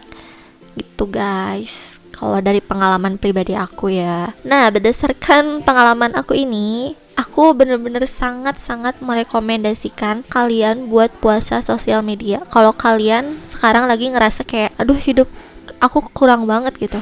gitu 0.75 1.08
guys. 1.08 1.96
Kalau 2.12 2.39
dari 2.39 2.60
pengalaman 2.60 3.15
pribadi 3.20 3.56
aku 3.56 3.92
ya. 3.92 4.36
Nah 4.44 4.68
berdasarkan 4.72 5.63
pengalaman 5.63 6.15
aku 6.15 6.36
ini 6.36 6.96
aku 7.15 7.55
bener-bener 7.55 8.03
sangat-sangat 8.03 9.00
merekomendasikan 9.00 10.27
kalian 10.27 10.91
buat 10.91 11.10
puasa 11.24 11.63
sosial 11.63 12.03
media. 12.03 12.43
Kalau 12.51 12.75
kalian 12.75 13.39
sekarang 13.48 13.88
lagi 13.88 14.12
ngerasa 14.12 14.43
kayak, 14.43 14.75
aduh 14.75 15.00
hidup 15.00 15.31
aku 15.79 16.03
kurang 16.12 16.45
banget 16.45 16.75
gitu, 16.77 17.00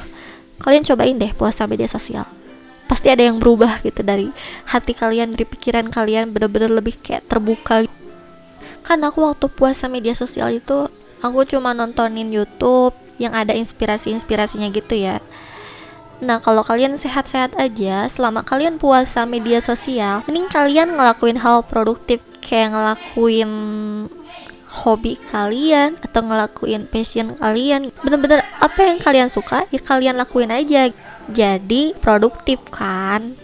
kalian 0.62 0.86
cobain 0.86 1.18
deh 1.18 1.34
puasa 1.34 1.66
media 1.66 1.90
sosial. 1.90 2.30
Pasti 2.86 3.10
ada 3.10 3.26
yang 3.26 3.42
berubah 3.42 3.82
gitu 3.82 4.06
dari 4.06 4.30
hati 4.70 4.94
kalian, 4.94 5.34
dari 5.34 5.50
pikiran 5.50 5.90
kalian 5.90 6.30
bener-bener 6.30 6.70
lebih 6.70 6.94
kayak 7.02 7.26
terbuka. 7.26 7.90
Kan 8.86 9.02
aku 9.02 9.26
waktu 9.26 9.50
puasa 9.50 9.90
media 9.90 10.14
sosial 10.14 10.62
itu, 10.62 10.86
aku 11.26 11.40
cuma 11.50 11.74
nontonin 11.74 12.30
YouTube 12.30 12.94
yang 13.18 13.34
ada 13.34 13.54
inspirasi-inspirasinya 13.54 14.70
gitu 14.74 14.94
ya 14.94 15.24
Nah, 16.24 16.40
kalau 16.40 16.64
kalian 16.64 16.96
sehat-sehat 16.96 17.60
aja, 17.60 18.08
selama 18.08 18.48
kalian 18.48 18.80
puasa 18.80 19.28
media 19.28 19.60
sosial, 19.60 20.24
mending 20.24 20.48
kalian 20.48 20.96
ngelakuin 20.96 21.36
hal 21.36 21.68
produktif 21.68 22.24
kayak 22.40 22.72
ngelakuin 22.72 23.52
hobi 24.72 25.20
kalian 25.30 26.00
atau 26.00 26.24
ngelakuin 26.24 26.88
passion 26.88 27.36
kalian. 27.36 27.92
Bener-bener 28.00 28.48
apa 28.64 28.88
yang 28.88 29.04
kalian 29.04 29.28
suka, 29.28 29.68
ya 29.68 29.84
kalian 29.84 30.16
lakuin 30.16 30.50
aja. 30.50 30.90
Jadi 31.28 31.92
produktif 32.00 32.64
kan? 32.72 33.36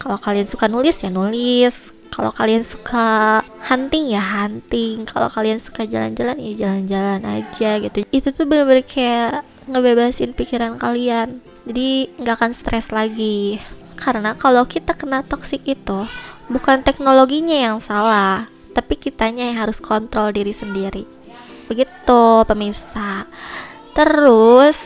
kalau 0.00 0.16
kalian 0.16 0.48
suka 0.48 0.66
nulis 0.66 0.96
ya 1.04 1.12
nulis 1.12 1.76
kalau 2.08 2.32
kalian 2.32 2.64
suka 2.64 3.38
hunting 3.68 4.08
ya 4.10 4.24
hunting 4.24 5.04
kalau 5.04 5.28
kalian 5.28 5.60
suka 5.60 5.84
jalan-jalan 5.84 6.40
ya 6.40 6.52
jalan-jalan 6.56 7.20
aja 7.28 7.70
gitu 7.84 8.00
itu 8.08 8.28
tuh 8.32 8.48
bener-bener 8.48 8.82
kayak 8.82 9.44
ngebebasin 9.68 10.32
pikiran 10.32 10.80
kalian 10.80 11.44
jadi 11.64 12.08
nggak 12.20 12.36
akan 12.40 12.52
stres 12.56 12.88
lagi. 12.92 13.60
Karena 14.00 14.32
kalau 14.32 14.64
kita 14.64 14.96
kena 14.96 15.20
toxic 15.20 15.60
itu 15.68 16.08
bukan 16.48 16.80
teknologinya 16.80 17.54
yang 17.54 17.78
salah 17.78 18.48
tapi 18.72 18.96
kitanya 18.96 19.50
yang 19.50 19.58
harus 19.66 19.78
kontrol 19.82 20.30
diri 20.32 20.54
sendiri. 20.54 21.04
Begitu 21.68 22.22
pemirsa. 22.46 23.26
Terus 23.92 24.78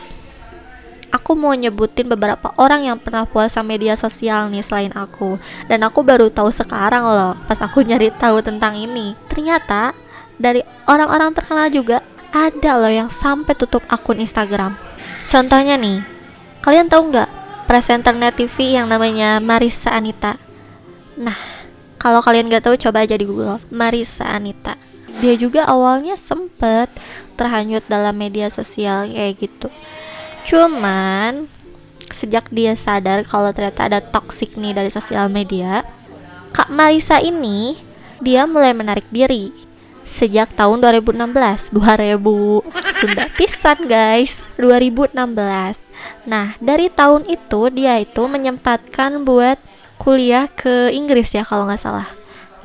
aku 1.13 1.31
mau 1.37 1.55
nyebutin 1.55 2.11
beberapa 2.11 2.51
orang 2.59 2.91
yang 2.91 2.97
pernah 2.99 3.23
puasa 3.23 3.63
media 3.63 3.95
sosial 3.95 4.51
nih 4.51 4.65
selain 4.65 4.93
aku. 4.93 5.39
Dan 5.69 5.85
aku 5.85 6.03
baru 6.03 6.27
tahu 6.27 6.51
sekarang 6.51 7.05
loh 7.05 7.33
pas 7.47 7.57
aku 7.61 7.81
nyari 7.87 8.11
tahu 8.13 8.43
tentang 8.43 8.75
ini. 8.75 9.15
Ternyata 9.31 9.95
dari 10.35 10.59
orang-orang 10.89 11.31
terkenal 11.31 11.71
juga 11.71 12.03
ada 12.35 12.71
loh 12.75 12.91
yang 12.91 13.07
sampai 13.07 13.55
tutup 13.55 13.85
akun 13.87 14.19
Instagram. 14.19 14.75
Contohnya 15.31 15.79
nih 15.79 16.14
kalian 16.65 16.89
tahu 16.89 17.13
nggak 17.13 17.29
presenter 17.69 18.17
net 18.17 18.33
TV 18.33 18.73
yang 18.73 18.89
namanya 18.89 19.37
Marisa 19.37 19.93
Anita? 19.93 20.41
Nah 21.13 21.37
kalau 22.01 22.25
kalian 22.25 22.49
nggak 22.49 22.65
tahu 22.65 22.73
coba 22.89 23.05
aja 23.05 23.13
di 23.13 23.29
Google. 23.29 23.61
Marisa 23.69 24.25
Anita. 24.25 24.73
Dia 25.21 25.37
juga 25.37 25.69
awalnya 25.69 26.17
sempet 26.17 26.89
terhanyut 27.37 27.85
dalam 27.85 28.17
media 28.17 28.49
sosial 28.49 29.13
kayak 29.13 29.45
gitu. 29.45 29.69
Cuman 30.49 31.45
sejak 32.09 32.49
dia 32.49 32.73
sadar 32.73 33.21
kalau 33.29 33.53
ternyata 33.53 33.85
ada 33.85 33.99
toxic 34.01 34.57
nih 34.57 34.73
dari 34.73 34.89
sosial 34.89 35.29
media, 35.29 35.85
Kak 36.49 36.73
Marisa 36.73 37.21
ini 37.21 37.77
dia 38.25 38.49
mulai 38.49 38.73
menarik 38.73 39.05
diri. 39.13 39.53
Sejak 40.05 40.57
tahun 40.57 40.81
2016 40.81 41.69
2000 41.69 42.17
sudah 43.05 43.27
pisan 43.37 43.77
guys. 43.85 44.33
2016 44.57 45.84
nah 46.25 46.57
dari 46.57 46.89
tahun 46.89 47.29
itu 47.29 47.69
dia 47.69 48.01
itu 48.01 48.23
menyempatkan 48.25 49.21
buat 49.23 49.61
kuliah 50.01 50.51
ke 50.51 50.91
Inggris 50.91 51.31
ya 51.31 51.43
kalau 51.47 51.67
nggak 51.67 51.81
salah. 51.81 52.07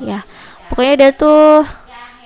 Ya 0.00 0.26
pokoknya 0.73 0.94
dia 0.97 1.11
tuh 1.14 1.66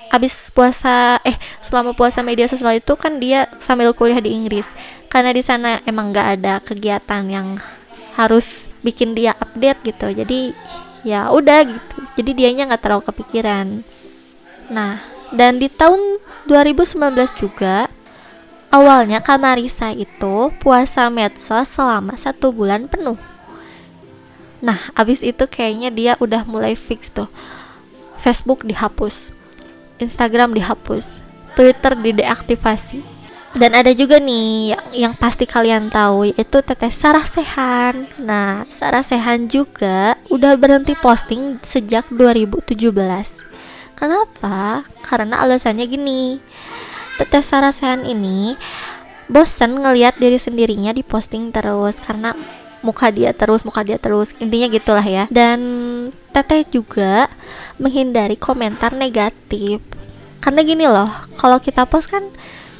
habis 0.09 0.47
puasa 0.53 1.19
eh 1.27 1.35
selama 1.59 1.91
puasa 1.91 2.23
media 2.23 2.47
sosial 2.47 2.79
itu 2.79 2.93
kan 2.95 3.19
dia 3.19 3.51
sambil 3.61 3.93
kuliah 3.93 4.19
di 4.21 4.33
Inggris. 4.33 4.65
Karena 5.11 5.31
di 5.31 5.43
sana 5.45 5.79
emang 5.87 6.11
nggak 6.11 6.27
ada 6.39 6.53
kegiatan 6.59 7.23
yang 7.29 7.47
harus 8.19 8.67
bikin 8.83 9.15
dia 9.15 9.35
update 9.37 9.79
gitu. 9.85 10.07
Jadi 10.11 10.39
ya 11.05 11.29
udah 11.31 11.59
gitu. 11.63 11.95
Jadi 12.19 12.31
dianya 12.33 12.67
nggak 12.73 12.81
terlalu 12.83 13.03
kepikiran. 13.07 13.67
Nah 14.71 14.99
dan 15.33 15.57
di 15.57 15.67
tahun 15.67 16.21
2019 16.47 17.01
juga 17.41 17.89
awalnya 18.75 19.23
Kamarisa 19.23 19.95
itu 19.95 20.51
puasa 20.59 21.07
medsos 21.07 21.71
selama 21.71 22.19
satu 22.19 22.51
bulan 22.51 22.91
penuh 22.91 23.15
nah 24.59 24.91
abis 24.91 25.23
itu 25.23 25.47
kayaknya 25.47 25.89
dia 25.95 26.13
udah 26.19 26.43
mulai 26.43 26.75
fix 26.75 27.07
tuh 27.07 27.31
Facebook 28.19 28.67
dihapus 28.67 29.31
Instagram 30.03 30.51
dihapus 30.51 31.23
Twitter 31.55 31.95
dideaktivasi 31.95 33.15
dan 33.55 33.71
ada 33.71 33.95
juga 33.95 34.19
nih 34.19 34.75
yang, 34.75 34.85
yang 34.91 35.13
pasti 35.15 35.47
kalian 35.47 35.87
tahu 35.87 36.27
yaitu 36.27 36.59
Teteh 36.59 36.91
Sarah 36.91 37.23
Sehan. 37.23 38.11
Nah, 38.19 38.67
Sarah 38.67 38.99
Sehan 38.99 39.47
juga 39.47 40.19
udah 40.27 40.59
berhenti 40.59 40.91
posting 40.99 41.63
sejak 41.63 42.03
2017. 42.11 42.91
Kenapa? 43.95 44.83
Karena 44.99 45.39
alasannya 45.39 45.87
gini. 45.87 46.43
Teteh 47.15 47.43
Sarah 47.43 47.71
Sehan 47.71 48.03
ini 48.03 48.59
bosan 49.31 49.81
ngelihat 49.81 50.19
diri 50.21 50.37
sendirinya 50.37 50.93
di 50.93 51.01
posting 51.01 51.49
terus 51.49 51.97
karena 51.97 52.35
muka 52.85 53.09
dia 53.09 53.33
terus, 53.33 53.65
muka 53.65 53.81
dia 53.81 53.97
terus. 53.97 54.35
Intinya 54.37 54.69
gitulah 54.69 55.05
ya. 55.05 55.25
Dan 55.33 55.59
Teteh 56.29 56.67
juga 56.69 57.31
menghindari 57.81 58.37
komentar 58.37 58.93
negatif. 58.93 59.81
Karena 60.43 60.61
gini 60.61 60.85
loh, 60.85 61.09
kalau 61.41 61.57
kita 61.57 61.89
post 61.89 62.13
kan 62.13 62.29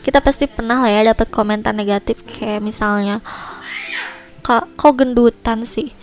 kita 0.06 0.22
pasti 0.22 0.46
pernah 0.46 0.86
lah 0.86 0.92
ya 0.94 1.02
dapat 1.18 1.34
komentar 1.34 1.74
negatif 1.74 2.22
kayak 2.30 2.62
misalnya 2.62 3.26
kak 4.46 4.70
kok 4.78 5.02
gendutan 5.02 5.66
sih 5.66 5.98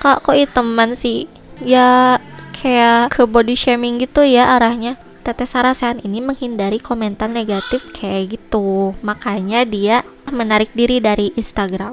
kak 0.00 0.24
kok 0.24 0.32
iteman 0.32 0.96
sih 0.96 1.28
ya 1.60 2.16
kayak 2.56 3.12
ke 3.12 3.28
body 3.28 3.52
shaming 3.52 4.00
gitu 4.00 4.24
ya 4.24 4.56
arahnya 4.56 4.96
Teteh 5.28 5.44
Sarasehan 5.44 6.00
ini 6.08 6.24
menghindari 6.24 6.80
komentar 6.80 7.28
negatif 7.28 7.84
kayak 7.92 8.40
gitu. 8.40 8.96
Makanya 9.04 9.68
dia 9.68 10.00
menarik 10.32 10.72
diri 10.72 11.04
dari 11.04 11.36
Instagram. 11.36 11.92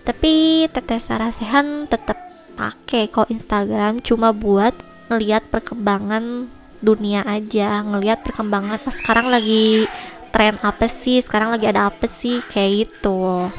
Tapi 0.00 0.64
Teteh 0.72 0.96
Sarasehan 0.96 1.84
tetap 1.84 2.16
pakai 2.56 3.12
kok 3.12 3.28
Instagram 3.28 4.00
cuma 4.00 4.32
buat 4.32 4.72
ngeliat 5.12 5.52
perkembangan 5.52 6.48
dunia 6.80 7.28
aja 7.28 7.84
ngelihat 7.84 8.24
perkembangan 8.24 8.80
oh, 8.80 8.94
sekarang 8.96 9.28
lagi 9.28 9.84
tren 10.32 10.56
apa 10.64 10.88
sih? 10.88 11.20
Sekarang 11.20 11.52
lagi 11.52 11.68
ada 11.68 11.92
apa 11.92 12.08
sih? 12.08 12.40
kayak 12.48 12.88
gitu. 12.88 13.52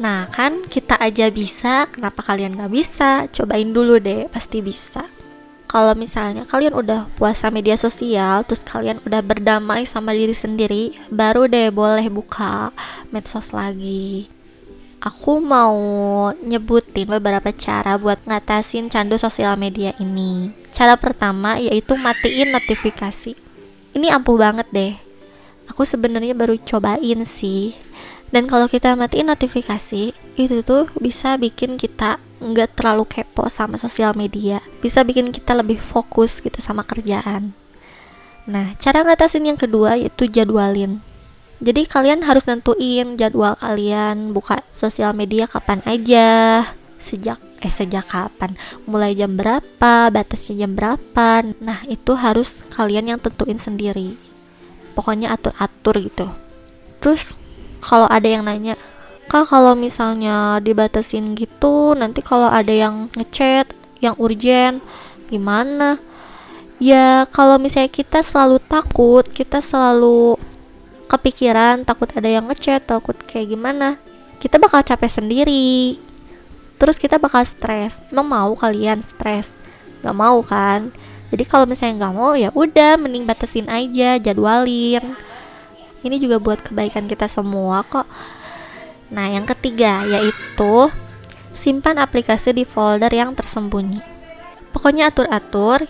Nah 0.00 0.32
kan 0.32 0.64
kita 0.64 0.96
aja 0.96 1.28
bisa 1.28 1.92
kenapa 1.92 2.24
kalian 2.24 2.56
gak 2.56 2.72
bisa? 2.72 3.28
Cobain 3.28 3.68
dulu 3.68 4.00
deh 4.00 4.32
pasti 4.32 4.64
bisa 4.64 5.04
kalau 5.72 5.96
misalnya 5.96 6.44
kalian 6.44 6.76
udah 6.76 7.08
puasa 7.16 7.48
media 7.48 7.80
sosial 7.80 8.44
terus 8.44 8.60
kalian 8.60 9.00
udah 9.08 9.24
berdamai 9.24 9.88
sama 9.88 10.12
diri 10.12 10.36
sendiri 10.36 10.92
baru 11.08 11.48
deh 11.48 11.72
boleh 11.72 12.12
buka 12.12 12.76
medsos 13.08 13.56
lagi 13.56 14.28
aku 15.02 15.42
mau 15.42 15.74
nyebutin 16.38 17.10
beberapa 17.10 17.50
cara 17.50 17.98
buat 17.98 18.22
ngatasin 18.22 18.86
candu 18.86 19.18
sosial 19.18 19.58
media 19.58 19.90
ini. 19.98 20.54
Cara 20.70 20.94
pertama 20.94 21.58
yaitu 21.58 21.98
matiin 21.98 22.54
notifikasi. 22.54 23.34
Ini 23.92 24.06
ampuh 24.14 24.38
banget 24.38 24.70
deh. 24.70 24.94
Aku 25.68 25.82
sebenarnya 25.82 26.38
baru 26.38 26.54
cobain 26.62 27.26
sih. 27.26 27.74
Dan 28.32 28.48
kalau 28.48 28.64
kita 28.64 28.96
matiin 28.96 29.28
notifikasi, 29.28 30.16
itu 30.16 30.56
tuh 30.64 30.88
bisa 30.96 31.36
bikin 31.36 31.76
kita 31.76 32.16
nggak 32.42 32.74
terlalu 32.74 33.06
kepo 33.06 33.46
sama 33.46 33.78
sosial 33.78 34.18
media. 34.18 34.58
Bisa 34.82 35.06
bikin 35.06 35.30
kita 35.30 35.54
lebih 35.54 35.78
fokus 35.78 36.42
gitu 36.42 36.58
sama 36.58 36.82
kerjaan. 36.82 37.54
Nah, 38.50 38.74
cara 38.82 39.06
ngatasin 39.06 39.46
yang 39.46 39.58
kedua 39.58 39.94
yaitu 39.94 40.26
jadwalin 40.26 40.98
jadi 41.62 41.86
kalian 41.86 42.26
harus 42.26 42.42
nentuin 42.50 43.14
jadwal 43.14 43.54
kalian 43.54 44.34
buka 44.34 44.66
sosial 44.74 45.14
media 45.14 45.46
kapan 45.46 45.78
aja, 45.86 46.66
sejak 46.98 47.38
eh 47.62 47.70
sejak 47.70 48.02
kapan, 48.10 48.58
mulai 48.82 49.14
jam 49.14 49.38
berapa, 49.38 50.10
batasnya 50.10 50.66
jam 50.66 50.74
berapa. 50.74 51.46
Nah, 51.62 51.86
itu 51.86 52.18
harus 52.18 52.66
kalian 52.74 53.14
yang 53.14 53.22
tentuin 53.22 53.62
sendiri. 53.62 54.18
Pokoknya 54.98 55.30
atur-atur 55.30 56.02
gitu. 56.02 56.26
Terus 56.98 57.30
kalau 57.78 58.10
ada 58.10 58.26
yang 58.26 58.42
nanya, 58.42 58.74
"Kak, 59.32 59.48
kalau 59.48 59.72
misalnya 59.72 60.60
dibatasin 60.60 61.32
gitu, 61.32 61.96
nanti 61.96 62.20
kalau 62.20 62.52
ada 62.52 62.68
yang 62.68 63.08
ngechat 63.16 63.72
yang 64.04 64.12
urgent 64.20 64.84
gimana?" 65.32 65.96
Ya, 66.76 67.24
kalau 67.32 67.56
misalnya 67.56 67.88
kita 67.88 68.20
selalu 68.20 68.60
takut, 68.68 69.24
kita 69.30 69.64
selalu 69.64 70.36
kepikiran 71.08 71.88
takut 71.88 72.12
ada 72.12 72.28
yang 72.28 72.44
ngechat 72.48 72.84
takut 72.88 73.14
kayak 73.28 73.52
gimana 73.52 74.00
kita 74.42 74.58
bakal 74.58 74.82
capek 74.82 75.22
sendiri. 75.22 75.94
Terus 76.82 76.98
kita 76.98 77.22
bakal 77.22 77.46
stres. 77.46 78.02
Emang 78.10 78.26
mau 78.26 78.50
kalian 78.58 78.98
stres? 79.06 79.46
Nggak 80.02 80.16
mau 80.18 80.42
kan? 80.42 80.90
Jadi 81.30 81.46
kalau 81.46 81.62
misalnya 81.62 82.02
nggak 82.02 82.14
mau 82.18 82.34
ya 82.34 82.50
udah 82.50 82.98
mending 82.98 83.22
batasin 83.22 83.70
aja 83.70 84.18
jadwalin. 84.18 85.14
Ini 86.02 86.18
juga 86.18 86.42
buat 86.42 86.58
kebaikan 86.66 87.06
kita 87.06 87.30
semua 87.30 87.86
kok 87.86 88.02
nah 89.12 89.28
yang 89.28 89.44
ketiga 89.44 90.08
yaitu 90.08 90.88
simpan 91.52 92.00
aplikasi 92.00 92.56
di 92.56 92.64
folder 92.64 93.12
yang 93.12 93.36
tersembunyi. 93.36 94.00
Pokoknya 94.72 95.12
atur-atur 95.12 95.84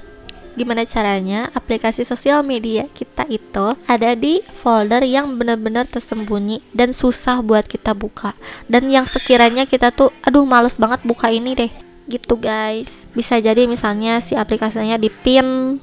gimana 0.52 0.84
caranya 0.84 1.48
aplikasi 1.56 2.04
sosial 2.04 2.44
media 2.44 2.84
kita 2.92 3.24
itu 3.32 3.72
ada 3.88 4.12
di 4.12 4.44
folder 4.60 5.00
yang 5.00 5.40
benar-benar 5.40 5.88
tersembunyi 5.88 6.60
dan 6.76 6.92
susah 6.92 7.40
buat 7.40 7.64
kita 7.64 7.96
buka. 7.96 8.36
Dan 8.68 8.92
yang 8.92 9.08
sekiranya 9.08 9.64
kita 9.64 9.94
tuh 9.94 10.12
aduh 10.20 10.44
males 10.44 10.76
banget 10.76 11.00
buka 11.06 11.32
ini 11.32 11.56
deh 11.56 11.72
gitu 12.10 12.36
guys. 12.36 13.08
Bisa 13.16 13.40
jadi 13.40 13.64
misalnya 13.64 14.20
si 14.20 14.36
aplikasinya 14.36 14.98
di 15.00 15.08
pin 15.08 15.78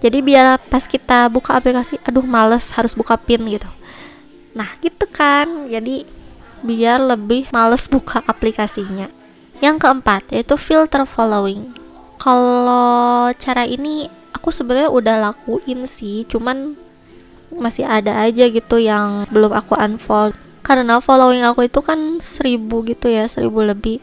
jadi 0.00 0.24
biar 0.24 0.46
pas 0.70 0.86
kita 0.86 1.28
buka 1.28 1.58
aplikasi 1.58 1.98
aduh 2.06 2.24
males 2.24 2.70
harus 2.76 2.94
buka 2.94 3.18
pin 3.18 3.42
gitu. 3.48 3.68
Nah 4.54 4.70
gitu 4.78 5.08
kan. 5.10 5.66
Jadi 5.66 6.19
biar 6.60 7.00
lebih 7.00 7.48
males 7.52 7.88
buka 7.88 8.24
aplikasinya. 8.24 9.08
Yang 9.60 9.76
keempat 9.84 10.32
yaitu 10.32 10.56
filter 10.56 11.04
following. 11.04 11.72
Kalau 12.20 13.32
cara 13.36 13.64
ini 13.64 14.08
aku 14.32 14.52
sebenarnya 14.52 14.92
udah 14.92 15.16
lakuin 15.32 15.84
sih, 15.88 16.24
cuman 16.28 16.76
masih 17.50 17.84
ada 17.84 18.22
aja 18.22 18.46
gitu 18.46 18.78
yang 18.78 19.26
belum 19.28 19.50
aku 19.50 19.74
unfollow 19.74 20.32
karena 20.60 21.02
following 21.02 21.42
aku 21.42 21.66
itu 21.66 21.82
kan 21.82 22.22
seribu 22.22 22.86
gitu 22.86 23.10
ya 23.10 23.26
seribu 23.26 23.64
lebih. 23.64 23.98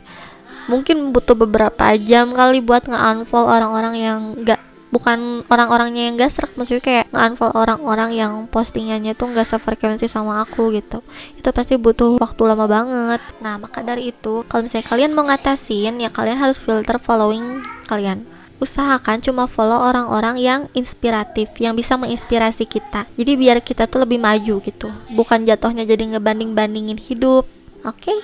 Mungkin 0.68 1.16
butuh 1.16 1.32
beberapa 1.32 1.96
jam 1.96 2.36
kali 2.36 2.60
buat 2.60 2.84
nge-unfollow 2.92 3.48
orang-orang 3.48 3.96
yang 3.96 4.20
gak 4.44 4.60
bukan 4.88 5.44
orang-orangnya 5.52 6.08
yang 6.08 6.16
gak 6.16 6.32
serak 6.32 6.52
maksudnya 6.56 6.84
kayak 6.84 7.06
nge-unfollow 7.12 7.56
orang-orang 7.60 8.12
yang 8.16 8.34
postingannya 8.48 9.14
tuh 9.14 9.32
gak 9.36 9.48
sefrekuensi 9.48 10.08
sama 10.08 10.44
aku 10.44 10.72
gitu. 10.76 11.04
Itu 11.36 11.50
pasti 11.52 11.76
butuh 11.76 12.20
waktu 12.20 12.42
lama 12.48 12.66
banget. 12.66 13.22
Nah 13.44 13.60
maka 13.60 13.84
dari 13.84 14.16
itu 14.16 14.48
kalau 14.48 14.64
misalnya 14.64 14.88
kalian 14.88 15.12
mau 15.12 15.28
ngatasin 15.28 16.00
ya 16.00 16.10
kalian 16.12 16.40
harus 16.40 16.58
filter 16.60 16.98
following 17.04 17.64
kalian. 17.92 18.24
Usahakan 18.58 19.22
cuma 19.22 19.46
follow 19.46 19.78
orang-orang 19.78 20.42
yang 20.42 20.62
inspiratif 20.74 21.54
yang 21.62 21.78
bisa 21.78 21.94
menginspirasi 21.94 22.66
kita. 22.66 23.06
Jadi 23.14 23.32
biar 23.38 23.62
kita 23.62 23.86
tuh 23.86 24.02
lebih 24.02 24.18
maju 24.18 24.58
gitu. 24.66 24.90
Bukan 25.14 25.46
jatuhnya 25.46 25.86
jadi 25.86 26.18
ngebanding-bandingin 26.18 26.98
hidup. 26.98 27.46
Oke? 27.86 28.10
Okay? 28.10 28.20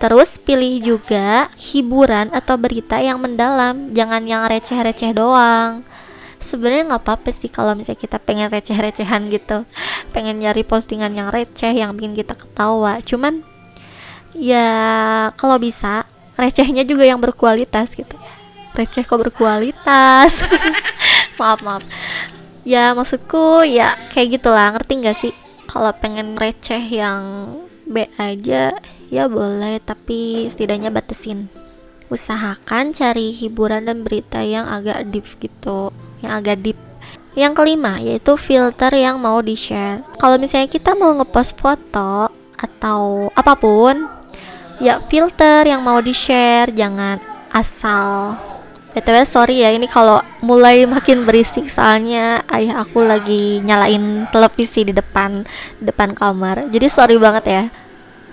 terus 0.00 0.40
pilih 0.40 0.80
juga 0.80 1.52
hiburan 1.60 2.32
atau 2.32 2.56
berita 2.56 2.96
yang 3.04 3.20
mendalam. 3.20 3.92
Jangan 3.92 4.24
yang 4.24 4.48
receh-receh 4.48 5.12
doang 5.12 5.84
sebenarnya 6.40 6.96
nggak 6.96 7.04
apa-apa 7.04 7.30
sih 7.30 7.52
kalau 7.52 7.76
misalnya 7.76 8.00
kita 8.00 8.18
pengen 8.18 8.48
receh-recehan 8.48 9.28
gitu. 9.28 9.68
Pengen 10.10 10.40
nyari 10.40 10.64
postingan 10.64 11.12
yang 11.12 11.28
receh 11.28 11.70
yang 11.70 11.94
bikin 11.94 12.16
kita 12.16 12.34
ketawa. 12.34 12.98
Cuman 13.04 13.44
ya 14.34 14.68
kalau 15.36 15.60
bisa 15.60 16.08
recehnya 16.34 16.82
juga 16.88 17.04
yang 17.04 17.20
berkualitas 17.20 17.92
gitu. 17.92 18.16
Receh 18.72 19.04
kok 19.04 19.20
berkualitas? 19.20 20.40
Maaf 21.40 21.60
maaf. 21.60 21.84
Ya 22.64 22.92
maksudku 22.96 23.64
ya 23.68 23.96
kayak 24.12 24.40
gitulah. 24.40 24.72
Ngerti 24.74 24.92
nggak 25.00 25.18
sih? 25.20 25.32
Kalau 25.68 25.92
pengen 25.96 26.34
receh 26.34 26.80
yang 26.80 27.22
B 27.84 28.08
aja 28.16 28.76
ya 29.12 29.24
boleh. 29.28 29.80
Tapi 29.84 30.48
setidaknya 30.48 30.88
batasin. 30.92 31.52
Usahakan 32.10 32.90
cari 32.90 33.30
hiburan 33.30 33.86
dan 33.86 34.02
berita 34.02 34.42
yang 34.42 34.66
agak 34.66 35.14
deep 35.14 35.30
gitu 35.38 35.94
yang 36.20 36.32
agak 36.40 36.60
deep 36.60 36.78
yang 37.38 37.54
kelima 37.54 38.02
yaitu 38.02 38.34
filter 38.34 38.90
yang 38.94 39.22
mau 39.22 39.38
di 39.40 39.54
share 39.54 40.02
kalau 40.18 40.36
misalnya 40.36 40.66
kita 40.66 40.94
mau 40.98 41.14
ngepost 41.14 41.54
foto 41.56 42.28
atau 42.58 43.30
apa 43.32 43.54
pun 43.56 44.08
ya 44.82 45.00
filter 45.06 45.68
yang 45.68 45.80
mau 45.80 46.00
di 46.02 46.12
share 46.12 46.72
jangan 46.74 47.22
asal 47.52 48.36
BTW 48.90 49.22
sorry 49.22 49.62
ya 49.62 49.70
ini 49.70 49.86
kalau 49.86 50.18
mulai 50.42 50.82
makin 50.82 51.22
berisik 51.22 51.70
soalnya 51.70 52.42
ayah 52.50 52.82
aku 52.82 53.06
lagi 53.06 53.62
nyalain 53.62 54.26
televisi 54.34 54.82
di 54.82 54.90
depan 54.90 55.46
depan 55.78 56.10
kamar. 56.10 56.66
Jadi 56.74 56.90
sorry 56.90 57.14
banget 57.14 57.44
ya. 57.46 57.62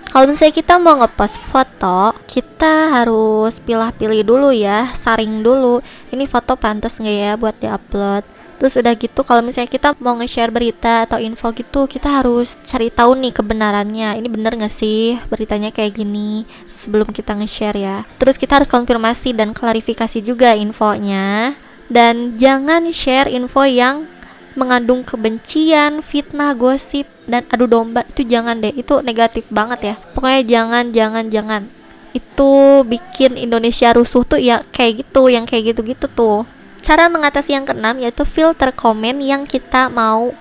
Kalau 0.08 0.24
misalnya 0.24 0.54
kita 0.56 0.74
mau 0.80 0.96
ngepost 0.98 1.36
foto, 1.52 2.16
kita 2.24 2.96
harus 2.96 3.58
pilih-pilih 3.62 4.24
dulu 4.24 4.50
ya, 4.54 4.90
saring 4.96 5.44
dulu. 5.44 5.84
Ini 6.10 6.24
foto 6.24 6.56
pantas 6.56 6.96
nggak 6.96 7.16
ya 7.16 7.32
buat 7.36 7.56
diupload? 7.60 8.38
Terus 8.58 8.74
udah 8.74 8.94
gitu 8.98 9.22
kalau 9.22 9.38
misalnya 9.46 9.70
kita 9.70 9.94
mau 10.02 10.18
nge-share 10.18 10.50
berita 10.50 11.06
atau 11.06 11.22
info 11.22 11.54
gitu 11.54 11.86
kita 11.86 12.10
harus 12.10 12.58
cari 12.66 12.90
tahu 12.90 13.14
nih 13.14 13.30
kebenarannya. 13.30 14.18
Ini 14.18 14.26
bener 14.26 14.58
gak 14.58 14.74
sih 14.74 15.14
beritanya 15.30 15.70
kayak 15.70 15.94
gini 15.94 16.42
sebelum 16.66 17.14
kita 17.14 17.38
nge-share 17.38 17.78
ya? 17.78 17.96
Terus 18.18 18.34
kita 18.34 18.58
harus 18.58 18.66
konfirmasi 18.66 19.30
dan 19.38 19.54
klarifikasi 19.54 20.18
juga 20.26 20.58
infonya. 20.58 21.54
Dan 21.88 22.34
jangan 22.36 22.90
share 22.90 23.30
info 23.30 23.62
yang 23.64 24.10
mengandung 24.58 25.06
kebencian, 25.06 26.02
fitnah, 26.02 26.58
gosip, 26.58 27.06
dan 27.30 27.46
adu 27.54 27.70
domba 27.70 28.02
itu 28.10 28.26
jangan 28.26 28.58
deh, 28.58 28.74
itu 28.74 28.98
negatif 29.06 29.46
banget 29.46 29.80
ya. 29.80 29.94
Pokoknya 30.18 30.42
jangan, 30.42 30.84
jangan, 30.90 31.24
jangan. 31.30 31.62
Itu 32.10 32.82
bikin 32.82 33.38
Indonesia 33.38 33.94
rusuh 33.94 34.26
tuh 34.26 34.42
ya 34.42 34.66
kayak 34.74 35.06
gitu, 35.06 35.30
yang 35.30 35.46
kayak 35.46 35.72
gitu-gitu 35.72 36.10
tuh. 36.10 36.42
Cara 36.82 37.06
mengatasi 37.06 37.54
yang 37.54 37.62
keenam 37.62 38.02
yaitu 38.02 38.26
filter 38.26 38.74
komen 38.74 39.22
yang 39.22 39.46
kita 39.46 39.86
mau 39.86 40.34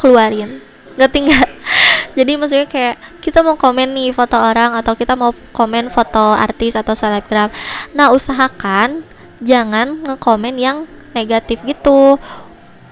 keluarin. 0.00 0.64
Nggak? 0.96 1.48
Jadi 2.18 2.32
maksudnya 2.34 2.66
kayak 2.66 2.96
kita 3.22 3.46
mau 3.46 3.54
komen 3.54 3.94
nih 3.94 4.10
foto 4.10 4.34
orang 4.34 4.74
atau 4.74 4.98
kita 4.98 5.14
mau 5.14 5.30
komen 5.54 5.92
foto 5.92 6.34
artis 6.34 6.74
atau 6.74 6.96
selebgram. 6.96 7.52
Nah, 7.94 8.10
usahakan 8.10 9.06
jangan 9.38 10.02
ngekomen 10.02 10.58
yang 10.58 10.76
negatif 11.14 11.62
gitu. 11.62 12.18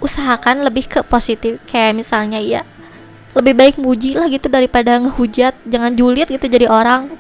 Usahakan 0.00 0.66
lebih 0.66 0.88
ke 0.88 1.00
positif. 1.06 1.60
Kayak 1.68 2.04
misalnya 2.04 2.40
ya 2.42 2.62
lebih 3.36 3.52
baik 3.52 3.76
muji 3.76 4.16
lah 4.16 4.32
gitu 4.32 4.48
daripada 4.48 4.96
ngehujat. 4.96 5.52
Jangan 5.68 5.92
julid 5.92 6.28
gitu 6.32 6.48
jadi 6.48 6.72
orang. 6.72 7.12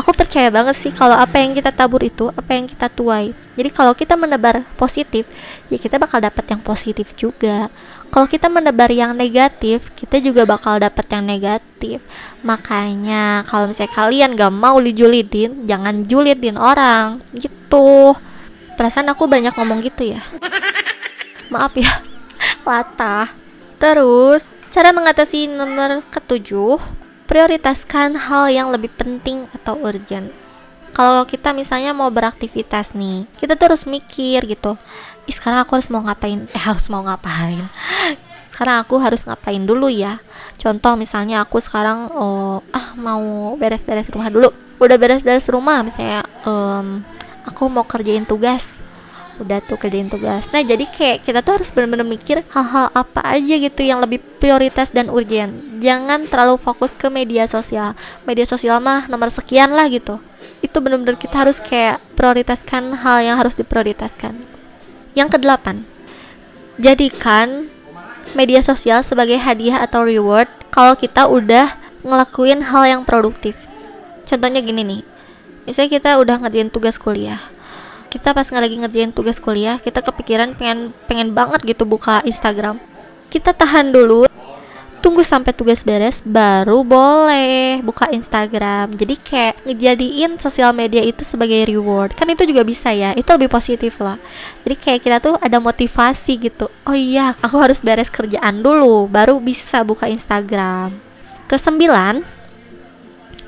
Aku 0.00 0.16
percaya 0.16 0.48
banget 0.48 0.72
sih 0.80 0.88
kalau 0.88 1.12
apa 1.12 1.36
yang 1.36 1.52
kita 1.52 1.68
tabur 1.68 2.00
itu 2.00 2.32
apa 2.32 2.56
yang 2.56 2.64
kita 2.64 2.88
tuai. 2.88 3.36
Jadi 3.52 3.68
kalau 3.68 3.92
kita 3.92 4.16
menebar 4.16 4.64
positif 4.80 5.28
ya 5.68 5.76
kita 5.76 6.00
bakal 6.00 6.24
dapat 6.24 6.48
yang 6.48 6.64
positif 6.64 7.12
juga. 7.12 7.68
Kalau 8.08 8.24
kita 8.24 8.48
menebar 8.48 8.88
yang 8.88 9.12
negatif 9.12 9.92
kita 9.92 10.16
juga 10.16 10.48
bakal 10.48 10.80
dapat 10.80 11.04
yang 11.12 11.28
negatif. 11.28 12.00
Makanya 12.40 13.44
kalau 13.44 13.68
misalnya 13.68 13.92
kalian 13.92 14.30
gak 14.32 14.52
mau 14.56 14.80
dijulidin 14.80 15.68
jangan 15.68 16.08
julidin 16.08 16.56
orang. 16.56 17.20
Gitu. 17.36 18.16
Perasaan 18.80 19.12
aku 19.12 19.28
banyak 19.28 19.52
ngomong 19.52 19.84
gitu 19.84 20.16
ya 20.16 20.24
maaf 21.52 21.76
ya 21.76 22.00
latah 22.64 23.28
terus 23.76 24.48
cara 24.72 24.88
mengatasi 24.96 25.52
nomor 25.52 26.00
ketujuh 26.08 26.80
prioritaskan 27.32 28.16
hal 28.28 28.52
yang 28.52 28.68
lebih 28.68 28.92
penting 28.92 29.48
atau 29.56 29.80
urgent. 29.80 30.28
Kalau 30.92 31.24
kita 31.24 31.56
misalnya 31.56 31.96
mau 31.96 32.12
beraktivitas 32.12 32.92
nih, 32.92 33.24
kita 33.40 33.56
tuh 33.56 33.72
harus 33.72 33.88
mikir 33.88 34.44
gitu. 34.44 34.76
Ih, 35.24 35.32
sekarang 35.32 35.64
aku 35.64 35.80
harus 35.80 35.88
mau 35.88 36.04
ngapain? 36.04 36.44
Eh, 36.52 36.60
harus 36.60 36.92
mau 36.92 37.00
ngapain? 37.00 37.64
Sekarang 38.52 38.84
aku 38.84 39.00
harus 39.00 39.24
ngapain 39.24 39.64
dulu 39.64 39.88
ya? 39.88 40.20
Contoh 40.60 40.92
misalnya 40.92 41.40
aku 41.40 41.56
sekarang 41.56 42.12
oh, 42.12 42.60
ah 42.68 42.92
mau 43.00 43.56
beres-beres 43.56 44.12
rumah 44.12 44.28
dulu. 44.28 44.52
Udah 44.76 45.00
beres-beres 45.00 45.48
rumah 45.48 45.80
misalnya 45.80 46.20
um, 46.44 47.00
aku 47.48 47.72
mau 47.72 47.88
kerjain 47.88 48.28
tugas 48.28 48.76
udah 49.40 49.64
tuh 49.64 49.80
kerjain 49.80 50.12
tugas. 50.12 50.50
Nah 50.52 50.60
jadi 50.60 50.84
kayak 50.84 51.24
kita 51.24 51.40
tuh 51.40 51.60
harus 51.60 51.72
benar-benar 51.72 52.04
mikir 52.04 52.44
hal-hal 52.52 52.92
apa 52.92 53.20
aja 53.24 53.54
gitu 53.56 53.80
yang 53.80 54.02
lebih 54.02 54.20
prioritas 54.42 54.92
dan 54.92 55.08
urgent. 55.08 55.80
Jangan 55.80 56.28
terlalu 56.28 56.60
fokus 56.60 56.92
ke 56.92 57.08
media 57.08 57.48
sosial. 57.48 57.96
Media 58.28 58.44
sosial 58.44 58.82
mah 58.82 59.08
nomor 59.08 59.32
sekian 59.32 59.72
lah 59.72 59.88
gitu. 59.88 60.20
Itu 60.60 60.84
benar-benar 60.84 61.16
kita 61.16 61.46
harus 61.46 61.62
kayak 61.62 62.02
prioritaskan 62.18 63.00
hal 63.00 63.24
yang 63.24 63.36
harus 63.40 63.56
diprioritaskan. 63.56 64.36
Yang 65.16 65.38
kedelapan 65.38 65.88
jadikan 66.80 67.68
media 68.32 68.64
sosial 68.64 69.04
sebagai 69.04 69.36
hadiah 69.36 69.84
atau 69.84 70.08
reward 70.08 70.48
kalau 70.72 70.96
kita 70.96 71.28
udah 71.28 71.76
ngelakuin 72.02 72.64
hal 72.64 72.84
yang 72.88 73.02
produktif. 73.04 73.54
Contohnya 74.28 74.64
gini 74.64 74.82
nih. 74.82 75.02
Misalnya 75.62 75.90
kita 75.94 76.10
udah 76.18 76.42
ngerjain 76.42 76.74
tugas 76.74 76.98
kuliah 76.98 77.38
kita 78.12 78.36
pas 78.36 78.44
lagi 78.44 78.76
ngerjain 78.76 79.08
tugas 79.08 79.40
kuliah 79.40 79.80
kita 79.80 80.04
kepikiran 80.04 80.52
pengen 80.52 80.92
pengen 81.08 81.32
banget 81.32 81.64
gitu 81.64 81.88
buka 81.88 82.20
Instagram. 82.28 82.76
Kita 83.32 83.56
tahan 83.56 83.88
dulu 83.88 84.28
tunggu 85.00 85.24
sampai 85.24 85.56
tugas 85.56 85.80
beres 85.80 86.20
baru 86.20 86.84
boleh 86.84 87.80
buka 87.80 88.12
Instagram. 88.12 88.92
Jadi 89.00 89.16
kayak 89.16 89.64
ngejadiin 89.64 90.36
sosial 90.36 90.76
media 90.76 91.00
itu 91.00 91.24
sebagai 91.24 91.64
reward. 91.64 92.12
Kan 92.12 92.28
itu 92.28 92.44
juga 92.44 92.60
bisa 92.60 92.92
ya 92.92 93.16
itu 93.16 93.24
lebih 93.32 93.48
positif 93.48 93.96
lah. 93.96 94.20
Jadi 94.60 94.76
kayak 94.76 95.00
kita 95.00 95.16
tuh 95.24 95.34
ada 95.40 95.56
motivasi 95.56 96.36
gitu. 96.36 96.68
Oh 96.84 96.92
iya 96.92 97.32
aku 97.40 97.56
harus 97.56 97.80
beres 97.80 98.12
kerjaan 98.12 98.60
dulu 98.60 99.08
baru 99.08 99.40
bisa 99.40 99.80
buka 99.80 100.04
Instagram. 100.04 101.00
Kesembilan 101.48 102.20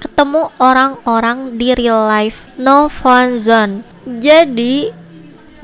ketemu 0.00 0.48
orang-orang 0.56 1.60
di 1.60 1.76
real 1.76 2.08
life. 2.08 2.48
No 2.56 2.88
fun 2.88 3.36
zone 3.36 3.93
jadi 4.04 4.92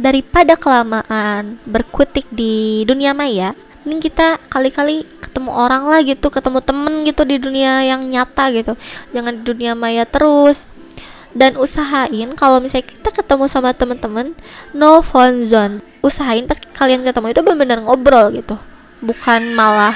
daripada 0.00 0.56
kelamaan 0.56 1.60
berkutik 1.68 2.24
di 2.32 2.82
dunia 2.88 3.12
maya, 3.12 3.52
ini 3.84 4.00
kita 4.00 4.40
kali-kali 4.48 5.04
ketemu 5.20 5.50
orang 5.52 5.88
lah 5.88 6.00
gitu, 6.04 6.32
ketemu 6.32 6.58
temen 6.64 7.04
gitu 7.04 7.22
di 7.28 7.36
dunia 7.36 7.84
yang 7.84 8.08
nyata 8.08 8.48
gitu. 8.52 8.72
Jangan 9.12 9.40
di 9.40 9.42
dunia 9.44 9.72
maya 9.76 10.08
terus. 10.08 10.64
Dan 11.30 11.54
usahain 11.54 12.34
kalau 12.34 12.58
misalnya 12.58 12.90
kita 12.90 13.14
ketemu 13.14 13.46
sama 13.46 13.70
temen-temen 13.70 14.34
no 14.74 14.98
phone 15.00 15.46
zone. 15.46 15.78
Usahain 16.02 16.48
pas 16.48 16.58
kalian 16.74 17.06
ketemu 17.06 17.30
itu 17.30 17.40
benar-benar 17.44 17.78
ngobrol 17.84 18.34
gitu. 18.34 18.58
Bukan 19.04 19.54
malah 19.54 19.94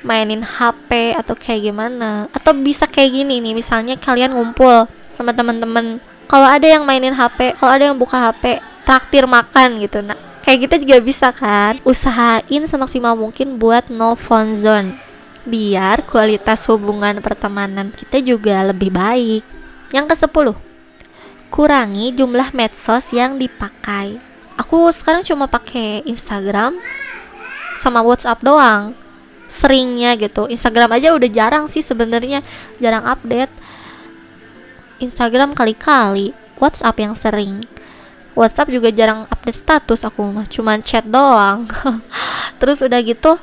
mainin 0.00 0.40
HP 0.40 1.14
atau 1.18 1.36
kayak 1.36 1.68
gimana. 1.68 2.32
Atau 2.32 2.56
bisa 2.56 2.88
kayak 2.88 3.12
gini 3.12 3.44
nih, 3.44 3.52
misalnya 3.52 4.00
kalian 4.00 4.32
ngumpul 4.32 4.88
sama 5.14 5.36
teman-teman 5.36 6.00
kalau 6.30 6.48
ada 6.48 6.64
yang 6.64 6.82
mainin 6.82 7.14
HP 7.14 7.56
kalau 7.56 7.72
ada 7.74 7.84
yang 7.88 7.98
buka 7.98 8.30
HP 8.30 8.60
traktir 8.84 9.24
makan 9.24 9.80
gitu 9.80 10.04
nah 10.04 10.16
kayak 10.44 10.68
kita 10.68 10.76
juga 10.84 10.98
bisa 11.00 11.28
kan? 11.32 11.80
Usahain 11.88 12.62
semaksimal 12.68 13.16
mungkin 13.16 13.56
buat 13.56 13.88
no 13.88 14.12
phone 14.14 14.54
zone. 14.60 15.00
Biar 15.48 16.04
kualitas 16.04 16.68
hubungan 16.68 17.24
pertemanan 17.24 17.90
kita 17.96 18.20
juga 18.20 18.60
lebih 18.68 18.92
baik. 18.92 19.42
Yang 19.90 20.04
ke 20.12 20.16
10 20.28 20.74
kurangi 21.48 22.10
jumlah 22.12 22.52
medsos 22.52 23.06
yang 23.14 23.40
dipakai. 23.40 24.18
Aku 24.58 24.90
sekarang 24.90 25.22
cuma 25.22 25.46
pakai 25.46 26.02
Instagram 26.02 26.76
sama 27.78 28.04
WhatsApp 28.04 28.42
doang. 28.44 28.92
Seringnya 29.48 30.18
gitu. 30.18 30.50
Instagram 30.50 30.98
aja 30.98 31.14
udah 31.14 31.30
jarang 31.30 31.64
sih 31.70 31.80
sebenarnya. 31.80 32.42
Jarang 32.82 33.06
update 33.06 33.54
Instagram 35.00 35.56
kali-kali 35.56 36.36
WhatsApp 36.58 36.96
yang 37.00 37.14
sering 37.18 37.62
WhatsApp 38.34 38.70
juga 38.70 38.90
jarang 38.90 39.30
update 39.30 39.62
status 39.62 40.02
aku 40.02 40.26
mah 40.26 40.46
cuman 40.50 40.82
chat 40.82 41.06
doang 41.06 41.70
terus 42.58 42.82
udah 42.82 42.98
gitu 43.02 43.38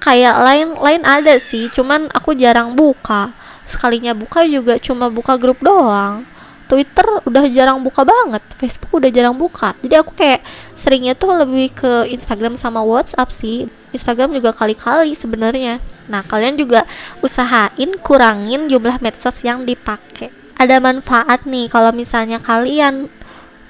kayak 0.00 0.36
lain 0.44 0.76
lain 0.76 1.02
ada 1.08 1.40
sih 1.40 1.72
cuman 1.72 2.12
aku 2.12 2.36
jarang 2.36 2.76
buka 2.76 3.32
sekalinya 3.64 4.12
buka 4.12 4.44
juga 4.44 4.76
cuma 4.78 5.08
buka 5.08 5.40
grup 5.40 5.58
doang 5.64 6.28
Twitter 6.66 7.06
udah 7.22 7.46
jarang 7.46 7.78
buka 7.86 8.02
banget, 8.02 8.42
Facebook 8.58 8.98
udah 8.98 9.06
jarang 9.06 9.38
buka. 9.38 9.78
Jadi 9.86 9.94
aku 9.94 10.12
kayak 10.18 10.42
seringnya 10.74 11.14
tuh 11.14 11.30
lebih 11.30 11.70
ke 11.70 12.10
Instagram 12.10 12.58
sama 12.58 12.82
WhatsApp 12.82 13.30
sih. 13.30 13.70
Instagram 13.94 14.34
juga 14.34 14.50
kali-kali 14.50 15.14
sebenarnya. 15.14 15.78
Nah, 16.10 16.26
kalian 16.26 16.58
juga 16.58 16.82
usahain 17.22 17.94
kurangin 18.02 18.66
jumlah 18.66 18.98
medsos 18.98 19.38
yang 19.46 19.62
dipakai. 19.62 20.45
Ada 20.56 20.80
manfaat 20.80 21.44
nih 21.44 21.68
kalau 21.68 21.92
misalnya 21.92 22.40
kalian 22.40 23.12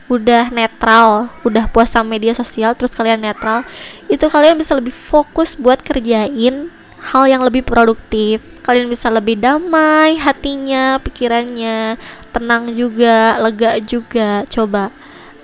udah 0.06 0.54
netral, 0.54 1.34
udah 1.42 1.66
puas 1.66 1.90
sama 1.90 2.14
media 2.14 2.30
sosial 2.30 2.78
terus 2.78 2.94
kalian 2.94 3.26
netral, 3.26 3.66
itu 4.06 4.22
kalian 4.30 4.54
bisa 4.54 4.78
lebih 4.78 4.94
fokus 4.94 5.58
buat 5.58 5.82
kerjain 5.82 6.70
hal 7.02 7.24
yang 7.26 7.42
lebih 7.42 7.66
produktif. 7.66 8.38
Kalian 8.62 8.86
bisa 8.90 9.10
lebih 9.10 9.38
damai 9.38 10.18
hatinya, 10.18 10.98
pikirannya, 11.02 11.98
tenang 12.30 12.70
juga, 12.74 13.38
lega 13.42 13.78
juga. 13.82 14.42
Coba 14.46 14.90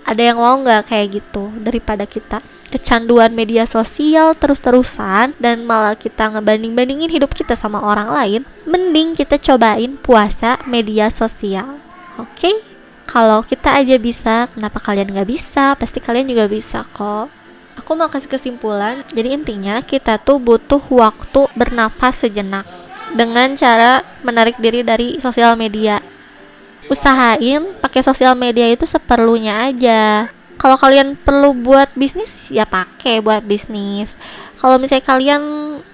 ada 0.03 0.23
yang 0.23 0.39
mau 0.39 0.59
nggak 0.59 0.91
kayak 0.91 1.23
gitu 1.23 1.51
daripada 1.63 2.07
kita 2.07 2.43
kecanduan 2.73 3.37
media 3.37 3.69
sosial 3.69 4.33
terus-terusan 4.33 5.37
dan 5.37 5.69
malah 5.69 5.93
kita 5.93 6.33
ngebanding-bandingin 6.33 7.13
hidup 7.13 7.37
kita 7.37 7.53
sama 7.53 7.85
orang 7.85 8.09
lain 8.09 8.41
mending 8.65 9.13
kita 9.13 9.37
cobain 9.37 10.01
puasa 10.01 10.57
media 10.65 11.13
sosial. 11.13 11.77
Oke? 12.17 12.49
Okay? 12.49 12.57
kalau 13.13 13.45
kita 13.45 13.77
aja 13.77 14.01
bisa 14.01 14.49
kenapa 14.49 14.81
kalian 14.81 15.13
nggak 15.13 15.29
bisa? 15.29 15.77
Pasti 15.77 16.01
kalian 16.01 16.33
juga 16.33 16.49
bisa 16.49 16.81
kok. 16.97 17.29
Aku 17.77 17.93
mau 17.93 18.09
kasih 18.09 18.29
kesimpulan 18.29 19.05
jadi 19.13 19.37
intinya 19.37 19.85
kita 19.85 20.17
tuh 20.21 20.41
butuh 20.41 20.81
waktu 20.89 21.49
bernafas 21.57 22.25
sejenak 22.25 22.65
dengan 23.13 23.53
cara 23.57 24.01
menarik 24.25 24.57
diri 24.57 24.81
dari 24.81 25.21
sosial 25.21 25.57
media. 25.61 26.01
Usahain 26.89 27.77
pakai 27.81 28.01
sosial 28.01 28.33
media 28.37 28.69
itu 28.69 28.89
seperlunya 28.89 29.69
aja 29.69 30.33
kalau 30.57 30.77
kalian 30.79 31.19
perlu 31.19 31.57
buat 31.57 31.91
bisnis 31.97 32.31
ya 32.53 32.67
pakai 32.69 33.21
buat 33.23 33.43
bisnis. 33.45 34.15
Kalau 34.59 34.79
misalnya 34.79 35.05
kalian 35.05 35.43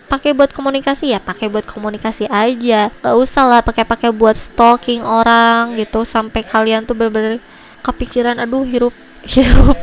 pakai 0.09 0.33
buat 0.33 0.53
komunikasi 0.53 1.12
ya 1.12 1.21
pakai 1.21 1.49
buat 1.49 1.64
komunikasi 1.64 2.29
aja. 2.29 2.92
Gak 2.92 3.16
usah 3.16 3.44
lah 3.49 3.61
pakai-pakai 3.64 4.12
buat 4.12 4.37
stalking 4.37 5.01
orang 5.05 5.77
gitu 5.81 6.05
sampai 6.05 6.44
kalian 6.44 6.85
tuh 6.85 6.97
bener-bener 6.97 7.40
kepikiran 7.81 8.37
aduh 8.37 8.64
hirup 8.64 8.92
hirup 9.33 9.77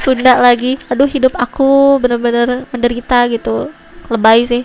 Sunda 0.00 0.40
lagi. 0.40 0.80
Aduh 0.88 1.08
hidup 1.08 1.36
aku 1.36 2.00
bener-bener 2.00 2.64
menderita 2.72 3.28
gitu. 3.28 3.68
Lebay 4.08 4.48
sih. 4.48 4.62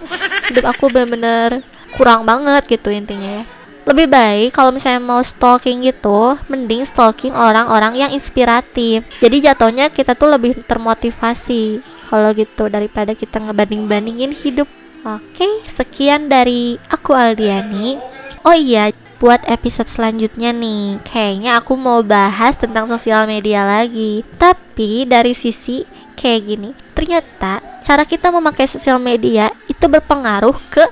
Hidup 0.52 0.72
aku 0.72 0.88
bener-bener 0.88 1.64
kurang 1.94 2.26
banget 2.26 2.66
gitu 2.80 2.90
intinya 2.90 3.44
ya 3.44 3.63
lebih 3.84 4.08
baik 4.08 4.56
kalau 4.56 4.72
misalnya 4.72 5.04
mau 5.04 5.20
stalking 5.20 5.84
gitu 5.84 6.40
mending 6.48 6.88
stalking 6.88 7.36
orang-orang 7.36 8.00
yang 8.00 8.12
inspiratif. 8.16 9.04
Jadi 9.20 9.38
jatuhnya 9.44 9.92
kita 9.92 10.16
tuh 10.16 10.32
lebih 10.32 10.64
termotivasi 10.64 11.84
kalau 12.08 12.32
gitu 12.32 12.72
daripada 12.72 13.12
kita 13.12 13.44
ngebanding-bandingin 13.44 14.32
hidup. 14.32 14.68
Oke 15.04 15.68
sekian 15.68 16.32
dari 16.32 16.80
aku 16.88 17.12
Aldiani. 17.12 18.00
Oh 18.48 18.56
iya 18.56 18.96
buat 19.24 19.40
episode 19.48 19.88
selanjutnya 19.88 20.52
nih 20.52 21.00
Kayaknya 21.08 21.56
aku 21.56 21.80
mau 21.80 22.04
bahas 22.04 22.60
tentang 22.60 22.92
sosial 22.92 23.28
media 23.28 23.64
lagi. 23.64 24.24
Tapi 24.40 25.08
dari 25.08 25.32
sisi 25.32 25.88
kayak 26.20 26.42
gini 26.44 26.70
Ternyata 26.92 27.60
cara 27.84 28.04
kita 28.04 28.32
memakai 28.32 28.68
sosial 28.68 29.00
media 29.00 29.52
itu 29.68 29.88
berpengaruh 29.88 30.56
ke 30.72 30.84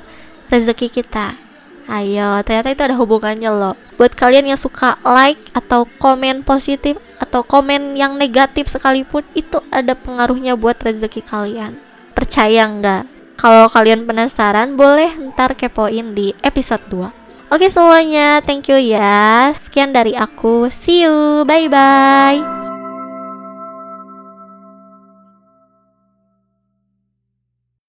rezeki 0.51 0.87
kita 0.91 1.50
Ayo, 1.91 2.39
ternyata 2.47 2.71
itu 2.71 2.83
ada 2.87 2.95
hubungannya 2.95 3.51
loh 3.51 3.75
Buat 3.99 4.15
kalian 4.15 4.47
yang 4.47 4.55
suka 4.55 4.95
like 5.03 5.51
atau 5.51 5.83
komen 5.99 6.47
positif 6.47 6.95
Atau 7.19 7.43
komen 7.43 7.99
yang 7.99 8.15
negatif 8.15 8.71
sekalipun 8.71 9.27
Itu 9.35 9.59
ada 9.67 9.91
pengaruhnya 9.91 10.55
buat 10.55 10.79
rezeki 10.79 11.19
kalian 11.27 11.75
Percaya 12.15 12.63
nggak? 12.63 13.03
Kalau 13.35 13.67
kalian 13.67 14.07
penasaran 14.07 14.79
boleh 14.79 15.11
ntar 15.35 15.59
kepoin 15.59 16.15
di 16.15 16.31
episode 16.39 16.87
2 16.87 17.21
Oke 17.51 17.67
semuanya, 17.67 18.39
thank 18.39 18.71
you 18.71 18.79
ya. 18.79 19.51
Sekian 19.59 19.91
dari 19.91 20.15
aku. 20.15 20.71
See 20.71 21.03
you. 21.03 21.43
Bye 21.43 21.67
bye. 21.67 22.70